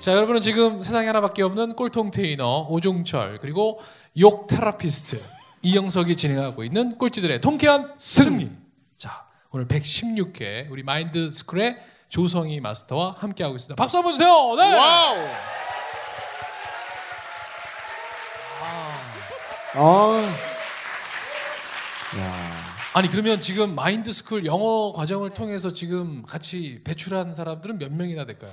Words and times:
자, 0.00 0.12
여러분은 0.12 0.40
지금 0.40 0.80
세상에 0.80 1.08
하나밖에 1.08 1.42
없는 1.42 1.74
꼴통 1.74 2.12
테이너 2.12 2.66
오종철 2.70 3.38
그리고 3.40 3.80
욕 4.20 4.46
therapist 4.46 5.20
이영석이 5.62 6.14
진행하고 6.14 6.62
있는 6.62 6.96
꼴찌들의 6.98 7.40
통쾌한 7.40 7.92
승리. 7.98 8.48
자, 8.96 9.26
오늘 9.50 9.66
116회 9.66 10.70
우리 10.70 10.84
마인드 10.84 11.32
스쿨의 11.32 11.78
조성희 12.10 12.60
마스터와 12.60 13.16
함께하고 13.18 13.56
있습니다. 13.56 13.74
박수 13.74 13.96
한번 13.96 14.12
주세요. 14.12 14.54
네. 14.56 14.74
Wow. 14.74 15.16
아. 19.74 20.34
야. 22.18 22.52
아니 22.94 23.08
그러면 23.08 23.40
지금 23.42 23.74
마인드 23.74 24.12
스쿨 24.12 24.46
영어 24.46 24.92
과정을 24.92 25.30
통해서 25.30 25.72
지금 25.72 26.22
같이 26.22 26.82
배출한 26.84 27.32
사람들은 27.32 27.78
몇 27.78 27.92
명이나 27.92 28.24
될까요? 28.24 28.50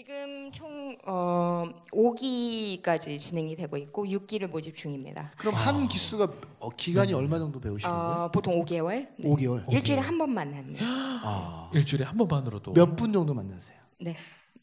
지금 0.00 0.52
총 0.52 0.94
어, 1.06 1.64
5기까지 1.90 3.18
진행이 3.18 3.56
되고 3.56 3.78
있고 3.78 4.04
6기를 4.04 4.46
모집 4.50 4.76
중입니다. 4.76 5.32
그럼 5.38 5.54
한 5.54 5.88
기수가 5.88 6.28
어, 6.60 6.68
기간이 6.68 7.14
얼마 7.14 7.38
정도 7.38 7.58
배우시는 7.58 7.94
거예요? 7.94 8.12
어, 8.24 8.28
보통 8.30 8.62
5개월. 8.62 9.08
네. 9.16 9.26
5개월. 9.26 9.72
일주일에 9.72 10.02
한 10.02 10.18
번만 10.18 10.52
합니다. 10.52 10.84
아. 10.84 11.70
일주일에 11.72 12.04
한 12.04 12.14
번만으로도 12.18 12.72
몇 12.74 12.94
분 12.94 13.10
정도 13.10 13.32
만나세요? 13.32 13.78
네. 13.98 14.14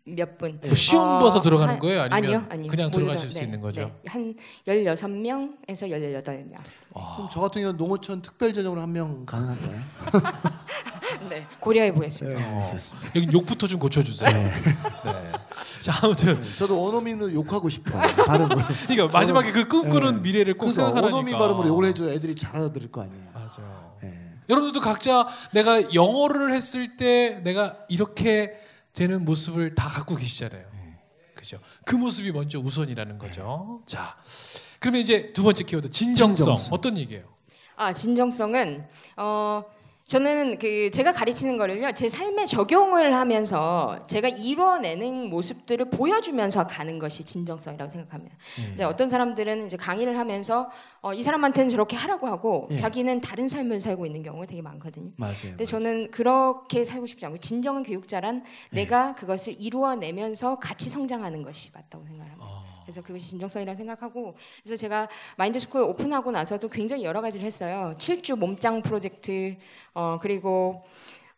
몇 0.05 0.37
분. 0.37 0.59
뭐 0.63 0.75
시험 0.75 1.17
봐서 1.19 1.41
들어가는 1.41 1.73
한- 1.73 1.79
거예요? 1.79 2.01
아니면 2.03 2.15
아니요, 2.15 2.45
아니요. 2.51 2.67
그냥 2.69 2.87
모두 2.91 2.99
들어가실 2.99 3.29
다- 3.29 3.33
수 3.33 3.39
네, 3.39 3.45
있는 3.45 3.59
거죠? 3.59 3.81
네. 3.81 4.11
한 4.11 4.35
16명에서 4.67 5.89
18명. 5.89 6.57
그럼 6.93 7.29
저 7.31 7.39
같은 7.41 7.59
경우는 7.63 7.77
농어촌 7.77 8.21
특별 8.21 8.53
전형으로 8.53 8.79
한 8.81 8.91
명 8.93 9.25
가능할까요? 9.25 9.79
네. 11.29 11.47
고려해 11.59 11.93
보겠습니다. 11.93 12.39
네, 12.39 12.65
좋습니다. 12.71 13.09
여기 13.15 13.27
욕부터 13.31 13.67
좀 13.67 13.79
고쳐주세요. 13.79 14.29
네. 14.29 14.53
자 15.81 15.93
아무튼 16.01 16.41
저도 16.57 16.79
원어민으로 16.81 17.33
욕하고 17.33 17.69
싶어요. 17.69 18.01
발음을. 18.25 18.55
그러니까 18.87 19.07
마지막에 19.17 19.51
그 19.51 19.67
꿈꾸는 19.67 20.15
네. 20.17 20.21
미래를 20.21 20.53
꼭 20.55 20.65
그러니까 20.69 20.83
생각하니까. 20.85 21.15
원어민 21.15 21.37
발음으로 21.37 21.67
욕을 21.67 21.85
해줘야 21.87 22.13
애들이 22.13 22.35
잘 22.35 22.55
알아들을 22.57 22.91
거 22.91 23.01
아니에요. 23.01 23.25
맞아요. 23.33 23.97
네. 24.01 24.13
여러분들도 24.49 24.81
각자 24.81 25.27
내가 25.51 25.93
영어를 25.93 26.53
했을 26.53 26.97
때 26.97 27.41
내가 27.43 27.77
이렇게 27.89 28.53
되는 28.93 29.23
모습을 29.25 29.75
다 29.75 29.87
갖고 29.87 30.15
계시잖아요. 30.15 30.73
그죠? 31.33 31.59
그 31.83 31.95
모습이 31.95 32.31
먼저 32.31 32.57
우선이라는 32.57 33.17
거죠. 33.17 33.81
자, 33.85 34.15
그러면 34.79 35.01
이제 35.01 35.33
두 35.33 35.43
번째 35.43 35.63
키워드 35.65 35.89
진정성. 35.89 36.35
진정성. 36.35 36.73
어떤 36.73 36.97
얘기예요? 36.97 37.25
아 37.75 37.91
진정성은 37.91 38.85
어 39.17 39.63
저는 40.05 40.59
그 40.59 40.91
제가 40.91 41.13
가르치는 41.13 41.57
거를요 41.57 41.93
제 41.93 42.09
삶에 42.09 42.45
적용을 42.45 43.15
하면서 43.15 44.03
제가 44.07 44.27
이뤄내는 44.27 45.29
모습들을 45.29 45.89
보여주면서 45.89 46.67
가는 46.67 46.99
것이 46.99 47.23
진정성이라고 47.23 47.89
생각합니다. 47.89 48.35
이제 48.73 48.83
어떤 48.83 49.07
사람들은 49.07 49.65
이제 49.65 49.77
강의를 49.77 50.17
하면서 50.17 50.69
어, 51.01 51.13
이 51.13 51.21
사람한테는 51.21 51.69
저렇게 51.69 51.95
하라고 51.95 52.27
하고 52.27 52.67
예. 52.71 52.77
자기는 52.77 53.21
다른 53.21 53.47
삶을 53.47 53.79
살고 53.79 54.05
있는 54.05 54.23
경우가 54.23 54.45
되게 54.45 54.61
많거든요. 54.61 55.11
맞아요. 55.17 55.35
근데 55.43 55.65
저는 55.65 56.11
그렇게 56.11 56.83
살고 56.83 57.05
싶지 57.07 57.25
않고 57.25 57.37
진정한 57.37 57.83
교육자란 57.83 58.43
네. 58.71 58.83
내가 58.83 59.15
그것을 59.15 59.55
이루어내면서 59.59 60.59
같이 60.59 60.89
성장하는 60.89 61.43
것이 61.43 61.71
맞다고 61.73 62.03
생각합니다. 62.05 62.45
아. 62.45 62.72
그래서 62.83 63.01
그것이 63.01 63.29
진정성이라고 63.29 63.77
생각하고 63.77 64.35
그래서 64.63 64.79
제가 64.79 65.07
마인드 65.37 65.59
스쿨 65.59 65.81
오픈하고 65.83 66.31
나서도 66.31 66.69
굉장히 66.69 67.03
여러 67.03 67.21
가지를 67.21 67.45
했어요. 67.45 67.93
7주 67.97 68.37
몸짱 68.37 68.81
프로젝트 68.81 69.55
어, 69.93 70.17
그리고 70.21 70.81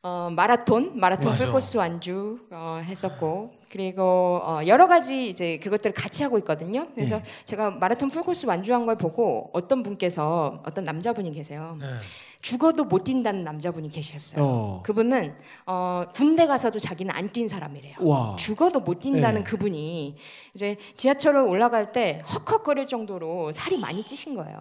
어, 0.08 0.30
마라톤 0.30 0.92
마라톤 1.00 1.32
맞아. 1.32 1.44
풀코스 1.46 1.78
완주 1.78 2.38
어, 2.52 2.80
했었고 2.84 3.48
그리고 3.72 4.40
어, 4.44 4.60
여러 4.68 4.88
가지 4.88 5.28
이제 5.28 5.58
그것들을 5.58 5.96
같이 5.96 6.22
하고 6.22 6.38
있거든요. 6.38 6.86
그래서 6.94 7.18
네. 7.18 7.24
제가 7.46 7.72
마라톤 7.72 8.10
풀코스 8.12 8.46
완주한 8.46 8.86
걸 8.86 8.98
보고 8.98 9.50
어떤 9.52 9.82
분께서 9.82 10.62
어떤 10.64 10.84
남자분이 10.84 11.32
계세요. 11.32 11.76
네. 11.82 11.88
죽어도 12.40 12.84
못 12.84 13.04
뛴다는 13.06 13.44
남자분이 13.44 13.90
계셨어요. 13.90 14.46
어. 14.46 14.82
그분은 14.84 15.34
어, 15.66 16.04
군대 16.14 16.46
가서도 16.46 16.78
자기는 16.78 17.12
안 17.12 17.30
뛴 17.34 17.50
사람이래요. 17.50 17.96
와. 18.02 18.36
죽어도 18.38 18.82
못 18.82 19.00
뛴다는 19.00 19.44
네. 19.44 19.50
그분이 19.50 20.16
이제 20.54 20.78
지하철을 20.94 21.42
올라갈 21.42 21.92
때 21.92 22.22
헉헉거릴 22.32 22.86
정도로 22.86 23.52
살이 23.52 23.80
많이 23.80 24.04
찌신 24.04 24.36
거예요. 24.36 24.60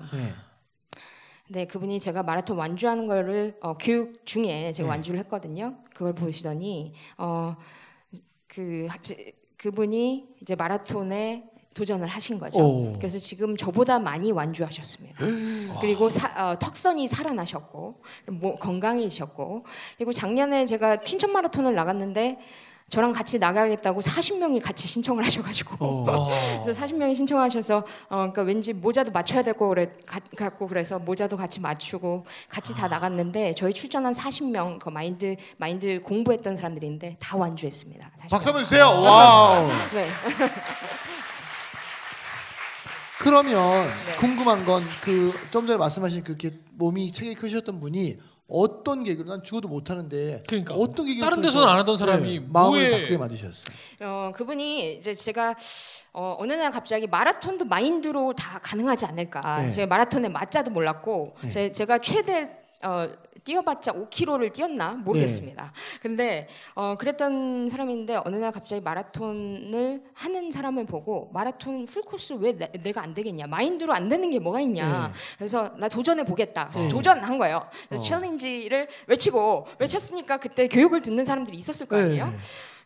네. 1.49 1.61
네, 1.61 1.67
그분이 1.67 2.01
제가 2.01 2.23
마라톤 2.23 2.57
완주하는 2.57 3.07
거를 3.07 3.57
어, 3.61 3.75
교육 3.77 4.25
중에 4.25 4.73
제가 4.73 4.87
네. 4.89 4.91
완주를 4.91 5.21
했거든요. 5.21 5.77
그걸 5.95 6.15
보시더니 6.15 6.95
어, 7.19 7.55
그 8.49 8.89
제- 9.03 9.33
그분이 9.59 10.27
이제 10.43 10.55
마라톤에 10.55 11.45
도전을 11.75 12.07
하신 12.07 12.39
거죠. 12.39 12.61
오. 12.61 12.93
그래서 12.99 13.19
지금 13.19 13.57
저보다 13.57 13.99
많이 13.99 14.31
완주하셨습니다. 14.31 15.19
그리고 15.81 16.09
사- 16.09 16.51
어, 16.51 16.59
턱선이 16.59 17.09
살아나셨고 17.09 18.01
뭐, 18.33 18.55
건강해지셨고 18.55 19.63
그리고 19.97 20.13
작년에 20.13 20.67
제가 20.67 21.01
춘천 21.03 21.33
마라톤을 21.33 21.75
나갔는데 21.75 22.39
저랑 22.91 23.13
같이 23.13 23.39
나가겠다고 23.39 24.01
40명이 24.03 24.61
같이 24.63 24.87
신청을 24.87 25.25
하셔가지고 25.25 25.85
어. 25.85 26.05
어. 26.09 26.29
그래서 26.63 26.81
40명이 26.83 27.17
신청하셔서 27.17 27.79
어 27.79 27.85
그러니까 28.17 28.43
왠지 28.43 28.73
모자도 28.75 29.11
맞춰야 29.11 29.43
될 29.43 29.55
거 29.55 29.69
그래 29.69 29.91
가- 30.07 30.21
갖고 30.37 30.69
그래서 30.69 30.99
모자도 30.99 31.37
같이 31.37 31.61
맞추고 31.61 32.27
같이 32.49 32.75
다 32.75 32.87
나갔는데 32.89 33.55
저희 33.55 33.73
출전한 33.73 34.13
40명 34.13 34.79
그 34.79 34.91
마인드 34.91 35.37
마인드 35.57 36.01
공부했던 36.03 36.57
사람들인데 36.57 37.17
다 37.21 37.37
완주했습니다. 37.37 38.05
40명. 38.05 38.31
박수 38.31 38.49
한번 38.49 38.65
주세요. 38.65 38.85
와우. 38.87 39.69
네. 39.95 40.09
그러면 43.21 43.87
네. 44.07 44.17
궁금한 44.17 44.65
건 44.65 44.83
그 45.01 45.33
좀 45.51 45.67
전에 45.67 45.79
말씀하신 45.79 46.25
그렇게 46.25 46.53
몸이 46.75 47.13
체격이 47.13 47.37
크셨던 47.37 47.81
분이 47.81 48.19
어떤 48.47 49.05
계기로 49.05 49.29
난 49.29 49.43
죽어도 49.43 49.69
못 49.69 49.89
하는데 49.91 50.43
그러니까 50.47 50.75
어떤 50.75 51.07
계기로 51.07 51.25
다른 51.25 51.41
데서는 51.43 51.67
안 51.67 51.79
하던 51.79 51.97
사람이 51.97 52.41
네, 52.41 52.47
마음을 52.49 52.79
뭐에- 52.79 52.93
바꾸게 52.93 53.17
만드셨어요. 53.19 53.65
어 54.03 54.33
그분이 54.35 54.97
이제 54.97 55.15
제가 55.15 55.55
어, 56.13 56.37
어느 56.39 56.53
날 56.53 56.71
갑자기 56.71 57.07
마라톤도 57.07 57.65
마인드로 57.65 58.35
다 58.35 58.61
가능하지 58.63 59.07
않을까. 59.07 59.63
네. 59.63 59.71
제가 59.71 59.87
마라톤의 59.87 60.31
마 60.31 60.44
자도 60.44 60.71
몰랐고 60.71 61.35
네. 61.43 61.51
제, 61.51 61.73
제가 61.73 61.99
최대 61.99 62.64
어, 62.85 63.09
뛰어봤자 63.45 63.93
5km를 63.93 64.53
뛰었나 64.53 64.93
모르겠습니다. 64.93 65.71
근데 66.01 66.49
어, 66.75 66.95
그랬던 66.99 67.69
사람인데 67.69 68.21
어느 68.25 68.37
날 68.37 68.53
갑자기 68.53 68.83
마라톤을 68.83 70.03
하는 70.15 70.51
사람을 70.51 70.87
보고 70.87 71.31
마라톤 71.33 71.85
풀코스 71.85 72.35
왜 72.35 72.57
내, 72.57 72.93
가안 72.93 73.13
되겠냐? 73.15 73.47
마인드로 73.47 73.93
안 73.93 74.09
되는 74.09 74.31
게 74.31 74.39
뭐가 74.39 74.61
있냐? 74.63 75.09
네. 75.09 75.15
그래서 75.37 75.71
나 75.77 75.89
도전해 75.89 76.25
보겠다. 76.25 76.71
네. 76.75 76.89
도전한 76.89 77.39
거예요. 77.39 77.67
그래서 77.89 78.03
어. 78.03 78.07
challenge를 78.07 78.89
외치고 79.07 79.67
외쳤으니까 79.79 80.39
그때 80.39 80.67
교육을 80.69 81.03
듣는 81.03 81.25
사람들이 81.25 81.57
있었을 81.57 81.87
거 81.87 81.97
아니에요? 81.97 82.27
네. 82.27 82.33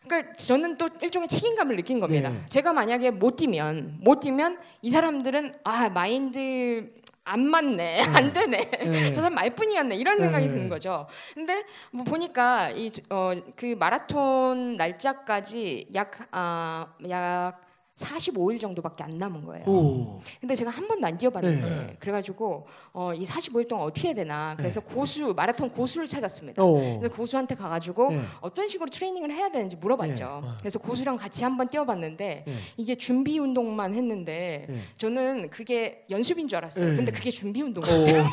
그러니까 0.05 0.33
저는 0.33 0.77
또 0.77 0.89
일종의 1.01 1.27
책임감을 1.27 1.75
느낀 1.75 1.99
겁니다. 1.99 2.29
네. 2.29 2.45
제가 2.47 2.73
만약에 2.73 3.11
못 3.11 3.35
뛰면 3.35 3.99
못 4.01 4.21
뛰면 4.21 4.57
이 4.81 4.89
사람들은 4.89 5.55
아 5.63 5.89
마인드 5.89 6.91
안 7.29 7.45
맞네 7.45 8.01
안 8.15 8.33
되네 8.33 8.69
네. 8.71 9.11
저 9.13 9.21
사람 9.21 9.35
말뿐이었네 9.35 9.95
이런 9.95 10.19
생각이 10.19 10.47
네. 10.47 10.51
드는 10.51 10.67
거죠. 10.69 11.05
근데 11.35 11.63
뭐 11.91 12.03
보니까 12.03 12.71
이어그 12.71 13.75
마라톤 13.77 14.75
날짜까지 14.75 15.89
약아약 15.93 17.68
45일 17.99 18.59
정도밖에 18.59 19.03
안 19.03 19.17
남은 19.17 19.45
거예요. 19.45 19.65
오. 19.67 20.19
근데 20.39 20.55
제가 20.55 20.69
한 20.71 20.87
번도 20.87 21.05
안 21.05 21.17
뛰어봤는데 21.17 21.69
네. 21.69 21.97
그래가지고 21.99 22.65
어, 22.93 23.13
이 23.13 23.23
45일 23.23 23.67
동안 23.67 23.85
어떻게 23.85 24.07
해야 24.09 24.15
되나 24.15 24.55
그래서 24.57 24.79
고수 24.81 25.33
마라톤 25.35 25.69
고수를 25.69 26.07
찾았습니다. 26.07 26.63
오. 26.63 26.99
그래서 26.99 27.15
고수한테 27.15 27.55
가가지고 27.55 28.09
네. 28.11 28.21
어떤 28.41 28.67
식으로 28.67 28.89
트레이닝을 28.89 29.31
해야 29.33 29.49
되는지 29.49 29.75
물어봤죠. 29.75 30.41
네. 30.43 30.49
그래서 30.59 30.79
고수랑 30.79 31.17
같이 31.17 31.43
한 31.43 31.59
번 31.59 31.67
뛰어봤는데 31.67 32.43
네. 32.47 32.53
이게 32.77 32.95
준비 32.95 33.37
운동만 33.37 33.93
했는데 33.93 34.65
네. 34.69 34.81
저는 34.95 35.49
그게 35.49 36.05
연습인 36.09 36.47
줄 36.47 36.57
알았어요. 36.59 36.91
네. 36.91 36.95
근데 36.95 37.11
그게 37.11 37.29
준비 37.31 37.61
오. 37.61 37.65
운동이었대요. 37.65 38.23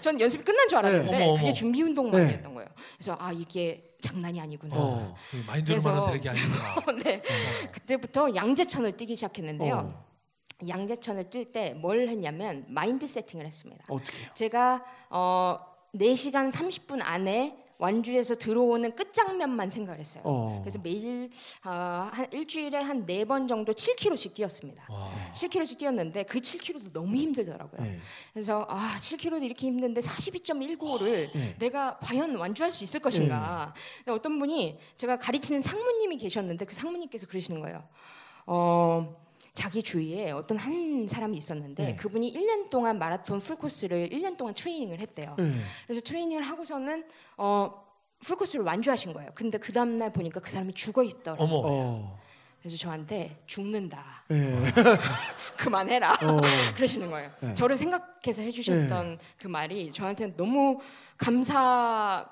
전 0.00 0.18
연습이 0.20 0.42
끝난 0.42 0.66
줄 0.68 0.78
알았는데 0.78 1.10
네. 1.10 1.16
어머, 1.22 1.32
어머. 1.32 1.40
그게 1.40 1.52
준비 1.52 1.82
운동만 1.82 2.20
네. 2.26 2.32
했던 2.32 2.52
거예요. 2.54 2.68
그래서 2.96 3.16
아 3.20 3.30
이게 3.32 3.84
장난이 4.00 4.40
아니구나. 4.40 4.76
어. 4.78 5.16
그 5.30 5.42
마인드로만은 5.46 6.04
되는 6.06 6.20
게 6.20 6.28
아니구나. 6.28 6.76
네. 7.04 7.22
그때부터 7.72 8.34
양재천을 8.34 8.96
뛰기 8.96 9.14
시작했는데요. 9.16 9.74
어. 9.76 10.08
양재천을 10.66 11.30
뛸 11.30 11.52
때 11.52 11.72
뭘 11.74 12.08
했냐면 12.08 12.64
마인드 12.68 13.06
세팅을 13.06 13.46
했습니다. 13.46 13.84
어떻게요? 13.88 14.28
제가 14.34 14.84
어 15.10 15.58
4시간 15.94 16.50
30분 16.52 17.00
안에 17.02 17.56
완주에서 17.78 18.34
들어오는 18.34 18.94
끝장면만 18.94 19.70
생각을 19.70 20.00
했어요. 20.00 20.22
어. 20.26 20.60
그래서 20.62 20.78
매일 20.82 21.30
어, 21.64 22.08
한 22.12 22.26
일주일에 22.32 22.76
한 22.78 23.06
네 23.06 23.24
번 23.24 23.46
정도 23.46 23.72
7km씩 23.72 24.34
뛰었습니다. 24.34 24.86
와. 24.90 25.10
7km씩 25.32 25.78
뛰었는데 25.78 26.24
그 26.24 26.38
7km도 26.40 26.92
너무 26.92 27.14
힘들더라고요. 27.16 27.80
네. 27.82 27.98
그래서 28.32 28.66
아 28.68 28.96
7km도 28.98 29.42
이렇게 29.44 29.66
힘든데 29.68 30.00
42.195를 30.00 31.32
네. 31.32 31.56
내가 31.58 31.98
과연 31.98 32.34
완주할 32.36 32.70
수 32.70 32.82
있을 32.84 33.00
것인가. 33.00 33.72
근데 33.98 34.12
어떤 34.12 34.38
분이 34.38 34.78
제가 34.96 35.18
가르치는 35.18 35.62
상무님이 35.62 36.16
계셨는데 36.18 36.64
그 36.64 36.74
상무님께서 36.74 37.26
그러시는 37.28 37.60
거예요. 37.60 37.84
어, 38.46 39.16
자기 39.58 39.82
주위에 39.82 40.30
어떤 40.30 40.56
한 40.56 41.08
사람이 41.08 41.36
있었는데 41.36 41.84
네. 41.84 41.96
그분이 41.96 42.32
1년 42.32 42.70
동안 42.70 42.96
마라톤 42.96 43.40
풀코스를 43.40 44.10
1년 44.10 44.36
동안 44.36 44.54
트레이닝을 44.54 45.00
했대요. 45.00 45.34
네. 45.36 45.52
그래서 45.84 46.00
트레이닝을 46.00 46.44
하고서는 46.44 47.04
어, 47.38 47.84
풀코스를 48.20 48.64
완주하신 48.64 49.12
거예요. 49.14 49.32
근데 49.34 49.58
그 49.58 49.72
다음 49.72 49.98
날 49.98 50.12
보니까 50.12 50.38
그 50.38 50.48
사람이 50.48 50.74
죽어 50.74 51.02
있더라고요. 51.02 51.44
어머. 51.44 51.62
어. 51.64 52.20
그래서 52.60 52.76
저한테 52.76 53.42
죽는다. 53.46 54.22
네. 54.28 54.62
그만해라. 55.58 56.12
어. 56.12 56.40
그러시는 56.76 57.10
거예요. 57.10 57.32
네. 57.40 57.52
저를 57.56 57.76
생각해서 57.76 58.42
해주셨던 58.42 59.18
그 59.40 59.48
말이 59.48 59.90
저한테 59.90 60.36
너무 60.36 60.78
감사하더라고요. 61.16 62.30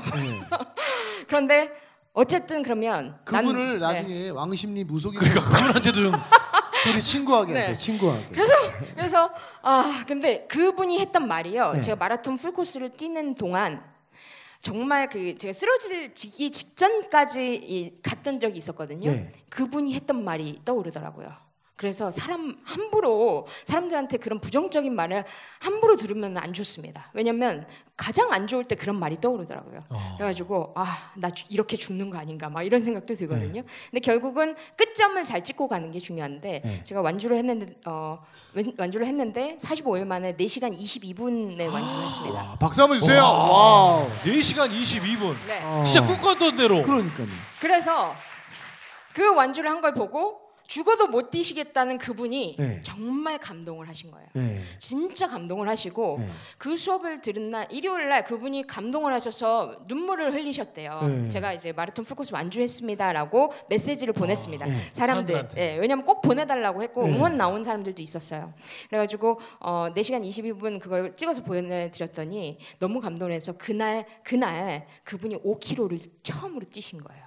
네. 0.00 0.42
그런데 1.28 1.87
어쨌든 2.18 2.64
그러면 2.64 3.16
난- 3.24 3.44
그분을 3.44 3.74
네. 3.74 3.78
나중에 3.78 4.28
왕십리 4.30 4.82
무속인 4.82 5.20
그러니까 5.20 5.40
그분한테도 5.48 5.96
좀 6.02 6.12
둘이 6.82 7.00
친구하게 7.00 7.52
네. 7.52 7.60
하세요. 7.60 7.76
친구하게. 7.76 8.26
그래서 8.94 9.30
아 9.62 10.04
근데 10.06 10.46
그분이 10.48 10.98
했던 10.98 11.28
말이요. 11.28 11.72
네. 11.74 11.80
제가 11.80 11.96
마라톤 11.96 12.36
풀코스를 12.36 12.96
뛰는 12.96 13.36
동안 13.36 13.80
정말 14.60 15.08
그 15.08 15.38
제가 15.38 15.52
쓰러지기 15.52 16.50
직전까지 16.50 17.54
이 17.54 18.02
갔던 18.02 18.40
적이 18.40 18.58
있었거든요. 18.58 19.10
네. 19.12 19.30
그분이 19.50 19.94
했던 19.94 20.24
말이 20.24 20.60
떠오르더라고요. 20.64 21.32
그래서 21.78 22.10
사람 22.10 22.56
함부로 22.64 23.46
사람들한테 23.64 24.16
그런 24.18 24.40
부정적인 24.40 24.92
말을 24.94 25.24
함부로 25.60 25.96
들으면 25.96 26.36
안 26.36 26.52
좋습니다. 26.52 27.08
왜냐면 27.14 27.66
가장 27.96 28.32
안 28.32 28.48
좋을 28.48 28.64
때 28.64 28.74
그런 28.74 28.98
말이 28.98 29.16
떠오르더라고요. 29.20 29.84
어. 29.90 30.14
그래가지고 30.18 30.72
아 30.76 31.12
나 31.14 31.30
이렇게 31.48 31.76
죽는 31.76 32.10
거 32.10 32.18
아닌가 32.18 32.48
막 32.48 32.62
이런 32.64 32.80
생각도 32.80 33.14
네. 33.14 33.18
들거든요. 33.18 33.62
근데 33.90 34.00
결국은 34.00 34.56
끝점을 34.76 35.22
잘 35.24 35.42
찍고 35.44 35.68
가는 35.68 35.90
게 35.92 35.98
중요한데 36.00 36.60
네. 36.64 36.82
제가 36.82 37.00
완주를 37.00 37.36
했는데 37.36 37.66
어 37.86 38.18
완- 38.54 38.74
완주를 38.76 39.06
했는데 39.06 39.56
45일 39.60 40.04
만에 40.04 40.36
4시간 40.36 40.76
22분에 40.76 41.72
완주를 41.72 42.04
했습니다. 42.04 42.34
와, 42.38 42.56
박수 42.58 42.82
한번 42.82 42.98
주세요. 42.98 43.22
와우. 43.22 44.08
4시간 44.24 44.68
22분. 44.70 45.34
네. 45.46 45.60
어. 45.64 45.82
진짜 45.84 46.04
꿈꿨던 46.04 46.56
대로. 46.56 46.82
그러니까요. 46.82 47.26
그래서 47.60 48.14
그 49.14 49.32
완주를 49.34 49.70
한 49.70 49.80
걸 49.80 49.94
보고 49.94 50.40
죽어도 50.68 51.06
못 51.06 51.30
뛰시겠다는 51.30 51.96
그분이 51.96 52.56
네. 52.58 52.80
정말 52.84 53.38
감동을 53.38 53.88
하신 53.88 54.10
거예요. 54.10 54.28
네. 54.34 54.60
진짜 54.78 55.26
감동을 55.26 55.66
하시고 55.66 56.16
네. 56.20 56.28
그 56.58 56.76
수업을 56.76 57.22
들은 57.22 57.50
날 57.50 57.66
일요일 57.72 58.10
날 58.10 58.22
그분이 58.22 58.66
감동을 58.66 59.14
하셔서 59.14 59.86
눈물을 59.88 60.34
흘리셨대요. 60.34 61.00
네. 61.02 61.28
제가 61.30 61.54
이제 61.54 61.72
마라톤 61.72 62.04
풀코스 62.04 62.34
완주했습니다라고 62.34 63.54
메시지를 63.70 64.12
보냈습니다. 64.12 64.66
네. 64.66 64.90
사람들. 64.92 65.48
예, 65.56 65.78
왜냐면 65.78 66.04
꼭 66.04 66.20
보내달라고 66.20 66.82
했고 66.82 67.04
네. 67.04 67.14
응원 67.16 67.38
나온 67.38 67.64
사람들도 67.64 68.02
있었어요. 68.02 68.52
그래가지고 68.90 69.40
어, 69.60 69.88
4시간 69.96 70.22
22분 70.28 70.80
그걸 70.80 71.16
찍어서 71.16 71.44
보내드렸더니 71.44 72.58
너무 72.78 73.00
감동해서 73.00 73.56
그날 73.56 74.04
그날 74.22 74.86
그분이 75.04 75.42
5km를 75.42 75.98
처음으로 76.22 76.66
뛰신 76.70 77.02
거예요. 77.02 77.24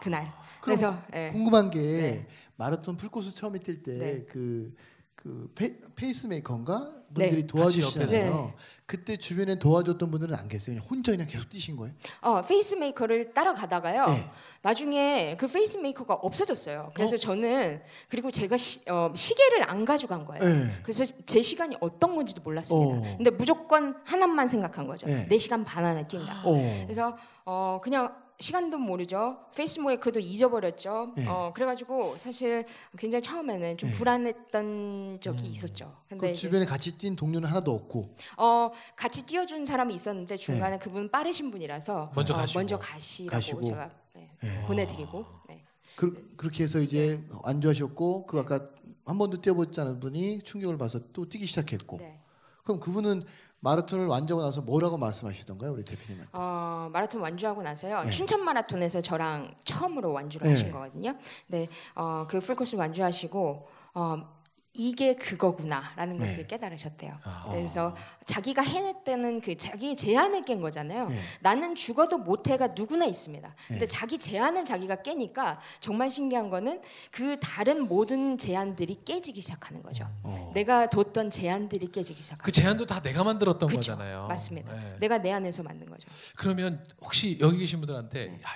그날. 0.00 0.22
그럼 0.22 0.76
그래서 0.76 0.98
예. 1.14 1.28
궁금한 1.32 1.70
게 1.70 1.78
네. 1.78 2.26
마라톤 2.56 2.96
풀코스 2.96 3.34
처음에 3.34 3.58
뛸때 3.58 3.98
네. 3.98 4.24
그그 4.24 5.52
페이스메이커인가 5.94 7.02
분들이 7.14 7.42
네. 7.42 7.46
도와주시잖아요. 7.46 8.34
네. 8.34 8.52
그때 8.86 9.16
주변에 9.16 9.54
도와줬던 9.58 10.10
분들은 10.10 10.34
안 10.34 10.48
계세요. 10.48 10.76
그냥 10.76 10.88
혼자 10.90 11.12
그냥 11.12 11.26
계속 11.26 11.48
뛰신 11.48 11.76
거예요. 11.76 11.94
어, 12.20 12.42
페이스메이커를 12.42 13.32
따라가다가요. 13.32 14.06
네. 14.06 14.30
나중에 14.62 15.36
그 15.38 15.46
페이스메이커가 15.46 16.14
없어졌어요. 16.14 16.90
그래서 16.94 17.16
저는 17.16 17.80
그리고 18.08 18.30
제가 18.30 18.56
시, 18.56 18.90
어, 18.90 19.12
시계를 19.14 19.70
안 19.70 19.84
가져간 19.84 20.24
거예요. 20.26 20.44
네. 20.44 20.76
그래서 20.82 21.04
제 21.24 21.40
시간이 21.40 21.76
어떤 21.80 22.14
건지도 22.14 22.42
몰랐습니다. 22.42 23.10
어. 23.10 23.16
근데 23.16 23.30
무조건 23.30 23.96
하나만 24.04 24.48
생각한 24.48 24.86
거죠. 24.86 25.06
네. 25.06 25.26
네. 25.26 25.36
4시간 25.38 25.64
반 25.64 25.84
안에 25.84 26.06
뛴다. 26.08 26.42
어. 26.44 26.84
그래서 26.84 27.16
어, 27.44 27.80
그냥 27.82 28.14
시간도 28.42 28.78
모르죠. 28.78 29.38
페이스메이커도 29.54 30.18
잊어버렸죠. 30.18 31.12
네. 31.16 31.28
어, 31.28 31.52
그래가지고 31.54 32.16
사실 32.16 32.66
굉장히 32.98 33.22
처음에는 33.22 33.76
좀 33.76 33.88
네. 33.88 33.94
불안했던 33.94 35.18
적이 35.20 35.46
있었죠. 35.46 35.96
근데 36.08 36.30
그 36.30 36.34
주변에 36.34 36.66
같이 36.66 36.98
뛴 36.98 37.14
동료는 37.14 37.48
하나도 37.48 37.70
없고. 37.70 38.16
어, 38.38 38.72
같이 38.96 39.24
뛰어준 39.26 39.64
사람이 39.64 39.94
있었는데 39.94 40.36
중간에 40.38 40.78
그분 40.80 41.08
빠르신 41.08 41.52
분이라서 41.52 42.10
먼저 42.16 42.34
어, 42.34 42.36
가시고. 42.38 42.58
먼저 42.58 42.78
가시라고 42.78 43.30
가시고. 43.30 43.64
제가 43.64 43.90
네, 44.16 44.28
네. 44.40 44.62
보내드리고 44.66 45.24
네. 45.48 45.62
그, 45.94 46.34
그렇게 46.36 46.64
해서 46.64 46.80
이제 46.80 47.22
완주하셨고 47.44 48.26
그 48.26 48.40
아까 48.40 48.68
한 49.04 49.18
번도 49.18 49.40
뛰어보지 49.40 49.80
않은 49.80 50.00
분이 50.00 50.42
충격을 50.42 50.78
봐서 50.78 50.98
또 51.12 51.28
뛰기 51.28 51.46
시작했고. 51.46 51.98
네. 51.98 52.18
그럼 52.64 52.80
그분은 52.80 53.24
마라톤을 53.62 54.06
완주하고 54.06 54.44
나서 54.44 54.60
뭐라고 54.60 54.98
말씀하시던가요, 54.98 55.72
우리 55.72 55.84
대표님한테? 55.84 56.30
어, 56.32 56.90
마라톤 56.92 57.20
완주하고 57.20 57.62
나서요. 57.62 58.02
네. 58.02 58.10
춘천 58.10 58.44
마라톤에서 58.44 59.00
저랑 59.00 59.54
처음으로 59.64 60.12
완주를 60.12 60.46
네. 60.48 60.52
하신 60.52 60.72
거거든요. 60.72 61.14
네, 61.46 61.68
어, 61.94 62.26
그 62.28 62.40
풀코스 62.40 62.74
완주하시고 62.74 63.68
어, 63.94 64.41
이게 64.74 65.14
그거구나라는 65.16 66.16
네. 66.16 66.26
것을 66.26 66.46
깨달으셨대요. 66.46 67.18
아. 67.24 67.48
그래서 67.50 67.94
자기가 68.24 68.62
해냈다는 68.62 69.42
그 69.42 69.56
자기의 69.56 69.96
제한을 69.96 70.44
깬 70.46 70.62
거잖아요. 70.62 71.08
네. 71.08 71.18
나는 71.40 71.74
죽어도 71.74 72.16
못해가 72.16 72.68
누구나 72.68 73.04
있습니다. 73.04 73.54
근데 73.68 73.80
네. 73.80 73.86
자기 73.86 74.18
제한을 74.18 74.64
자기가 74.64 75.02
깨니까 75.02 75.60
정말 75.80 76.10
신기한 76.10 76.48
거는 76.48 76.80
그 77.10 77.38
다른 77.40 77.86
모든 77.86 78.38
제한들이 78.38 79.02
깨지기 79.04 79.42
시작하는 79.42 79.82
거죠. 79.82 80.08
어. 80.22 80.52
내가 80.54 80.88
뒀던 80.88 81.30
제한들이 81.30 81.88
깨지기 81.92 82.22
시작하는 82.22 82.42
그 82.44 82.50
제안도 82.50 82.86
다 82.86 83.02
내가 83.02 83.24
만들었던 83.24 83.68
그쵸. 83.68 83.76
거잖아요. 83.76 84.26
맞습니다. 84.28 84.72
네. 84.72 84.96
내가 85.00 85.18
내 85.18 85.32
안에서 85.32 85.62
만든 85.62 85.86
거죠. 85.90 86.08
그러면 86.36 86.82
혹시 87.02 87.38
여기 87.40 87.58
계신 87.58 87.80
네. 87.80 87.86
분들한테 87.86 88.40
야, 88.42 88.48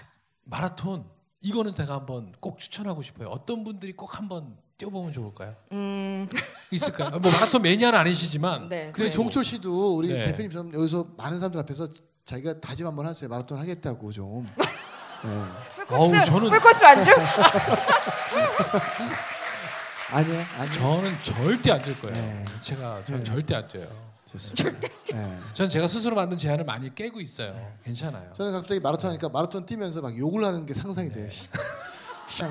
마라톤 0.45 1.05
이거는 1.43 1.75
제가 1.75 1.95
한번 1.95 2.33
꼭 2.41 2.59
추천하고 2.59 3.03
싶어요. 3.03 3.29
어떤 3.29 3.65
분들이 3.65 3.93
꼭 3.95 4.19
한번 4.19 4.57
뛰어보면 4.79 5.13
좋을까요? 5.13 5.55
음, 5.73 6.29
있을까요? 6.71 7.19
뭐 7.19 7.33
마라톤 7.33 7.63
매니아는 7.63 7.99
아니시지만 7.99 8.69
네. 8.69 8.93
그래 8.93 9.07
네. 9.07 9.11
종철 9.11 9.43
씨도 9.43 9.97
우리 9.97 10.09
네. 10.09 10.23
대표님처럼 10.25 10.75
여기서 10.75 11.07
많은 11.17 11.39
사람들 11.39 11.59
앞에서 11.61 11.89
자기가 12.27 12.61
다짐 12.61 12.87
한번 12.87 13.07
하세요. 13.07 13.29
마라톤 13.29 13.59
하겠다고 13.59 14.13
좀. 14.13 14.47
네. 15.25 15.43
풀코스, 15.71 16.15
어우, 16.15 16.23
저는- 16.23 16.51
풀코스 16.51 16.85
완주? 16.85 17.11
아니요, 20.13 20.45
아니요. 20.59 20.73
저는 20.75 21.13
절대 21.23 21.73
안줄 21.73 21.99
거예요. 22.01 22.15
네. 22.17 22.45
제가 22.61 23.03
저는 23.07 23.21
네. 23.21 23.25
절대 23.25 23.55
안 23.55 23.69
줘요. 23.69 23.87
좋습니다. 24.31 24.89
네. 25.13 25.39
저는 25.55 25.71
제가 25.71 25.89
스스로 25.89 26.15
만든 26.17 26.37
제안을 26.37 26.65
많이 26.65 26.95
깨고 26.95 27.21
있어요. 27.21 27.73
괜찮아요. 27.85 28.31
저는 28.35 28.53
갑자기 28.53 28.81
마라톤 28.81 29.11
하니까 29.11 29.29
마라톤 29.31 29.65
뛰면서 29.65 30.01
막 30.03 30.17
욕을 30.17 30.45
하는 30.45 30.67
게 30.67 30.75
상상이 30.75 31.11
돼요. 31.11 31.29
샹. 32.29 32.51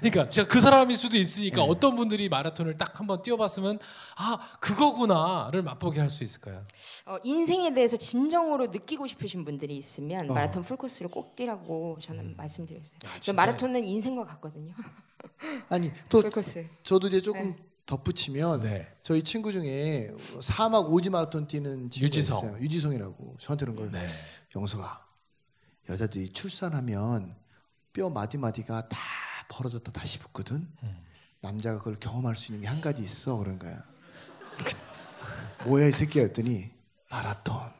그러니까 0.00 0.28
제가 0.28 0.48
그 0.48 0.60
사람일 0.60 0.96
수도 0.96 1.16
있으니까 1.16 1.56
네. 1.56 1.62
어떤 1.68 1.96
분들이 1.96 2.28
마라톤을 2.28 2.76
딱 2.76 2.98
한번 3.00 3.22
뛰어봤으면 3.22 3.78
아 4.16 4.38
그거구나를 4.60 5.62
맛보게 5.62 6.00
할 6.00 6.10
수 6.10 6.24
있을까요? 6.24 6.64
어, 7.06 7.16
인생에 7.24 7.72
대해서 7.72 7.96
진정으로 7.96 8.66
느끼고 8.66 9.06
싶으신 9.06 9.44
분들이 9.46 9.76
있으면 9.78 10.30
어. 10.30 10.34
마라톤 10.34 10.62
풀코스를 10.62 11.10
꼭 11.10 11.34
뛰라고 11.36 11.96
저는 12.02 12.36
말씀드렸어요. 12.36 12.98
저 13.20 13.32
아? 13.32 13.34
마라톤은 13.34 13.84
인생과 13.84 14.26
같거든요. 14.26 14.74
아니 15.70 15.90
또 16.10 16.20
풀코스. 16.20 16.68
저도 16.82 17.08
이제 17.08 17.22
조금 17.22 17.56
덧붙이면 17.86 18.60
네. 18.60 18.86
저희 19.02 19.22
친구 19.22 19.52
중에 19.52 20.10
사막 20.40 20.92
오지 20.92 21.08
마라톤 21.10 21.46
뛰는 21.46 21.88
유지성. 21.98 22.38
있어요. 22.38 22.60
유지성이라고 22.60 23.36
저한테 23.40 23.64
그런 23.64 23.76
거예요. 23.76 23.90
네. 23.90 24.06
영석아, 24.54 25.06
여자들이 25.88 26.28
출산하면 26.34 27.34
뼈 27.92 28.08
마디 28.08 28.38
마디가 28.38 28.88
다 28.88 28.98
벌어졌다 29.48 29.90
다시 29.92 30.18
붙거든. 30.18 30.66
음. 30.82 30.96
남자가 31.40 31.78
그걸 31.78 31.98
경험할 31.98 32.36
수 32.36 32.52
있는 32.52 32.62
게 32.62 32.68
한 32.68 32.80
가지 32.80 33.02
있어 33.02 33.36
그런 33.36 33.58
거야. 33.58 33.82
뭐야 35.66 35.86
이 35.88 35.92
새끼였더니 35.92 36.70
마라톤. 37.10 37.70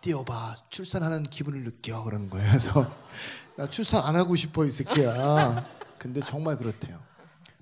뛰어봐 0.00 0.56
출산하는 0.68 1.22
기분을 1.22 1.62
느껴 1.62 2.02
그러는 2.04 2.28
거예요. 2.28 2.46
그래서 2.48 2.94
나 3.56 3.68
출산 3.68 4.04
안 4.04 4.16
하고 4.16 4.36
싶어 4.36 4.64
이 4.66 4.70
새끼야. 4.70 5.66
근데 5.98 6.20
정말 6.20 6.56
그렇대요. 6.58 7.02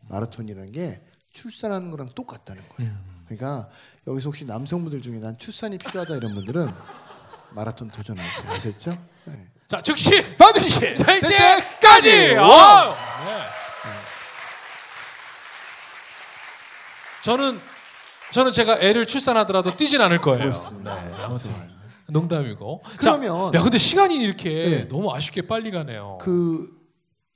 마라톤이라는 0.09 0.73
게 0.73 1.07
출산하는 1.31 1.91
거랑 1.93 2.15
똑같다는 2.15 2.63
거예요. 2.77 2.93
그러니까 3.27 3.71
여기서 4.09 4.29
혹시 4.29 4.45
남성분들 4.45 5.01
중에 5.01 5.19
난 5.21 5.39
출산이 5.39 5.79
필요하다 5.79 6.17
이런 6.17 6.35
분들은 6.35 6.69
마라톤 7.55 7.91
도전하세요. 7.91 8.51
아셨죠? 8.53 8.99
네. 9.25 9.47
자 9.69 9.81
즉시 9.83 10.37
반드시 10.37 10.81
될 10.81 11.21
때까지. 11.21 12.37
아! 12.39 12.95
네. 13.25 13.43
저는 17.25 17.59
저는 18.33 18.53
제가 18.53 18.81
애를 18.81 19.07
출산하더라도 19.07 19.77
뛰진 19.77 20.01
않을 20.01 20.21
거예요. 20.21 20.39
그렇습니다. 20.39 20.95
네, 20.95 21.15
아무튼 21.23 21.51
좋아요. 21.53 21.69
농담이고. 22.09 22.83
그러면- 22.97 23.53
자, 23.53 23.59
야 23.59 23.63
근데 23.63 23.79
시간이 23.79 24.17
이렇게 24.17 24.49
네. 24.51 24.89
너무 24.89 25.13
아쉽게 25.15 25.43
빨리 25.43 25.71
가네요. 25.71 26.19
그 26.21 26.69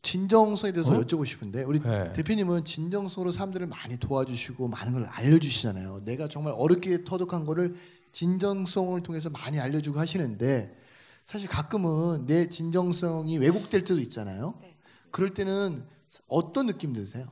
진정성에 0.02 0.72
대해서 0.72 0.90
어? 0.90 1.00
여쭤보고 1.00 1.26
싶은데 1.26 1.64
우리 1.64 1.80
네. 1.80 2.12
대표님은 2.12 2.64
진정성으로 2.64 3.32
사람들을 3.32 3.66
많이 3.66 3.96
도와주시고 3.98 4.68
많은 4.68 4.92
걸 4.92 5.04
알려주시잖아요. 5.10 6.00
내가 6.04 6.28
정말 6.28 6.54
어렵게 6.56 7.04
터득한 7.04 7.44
거를 7.44 7.74
진정성을 8.12 9.02
통해서 9.02 9.30
많이 9.30 9.60
알려주고 9.60 9.98
하시는데 9.98 10.76
사실 11.24 11.48
가끔은 11.48 12.26
내 12.26 12.48
진정성이 12.48 13.38
왜곡될 13.38 13.84
때도 13.84 14.00
있잖아요. 14.00 14.54
네. 14.62 14.76
그럴 15.10 15.34
때는 15.34 15.86
어떤 16.28 16.66
느낌 16.66 16.92
드세요? 16.92 17.26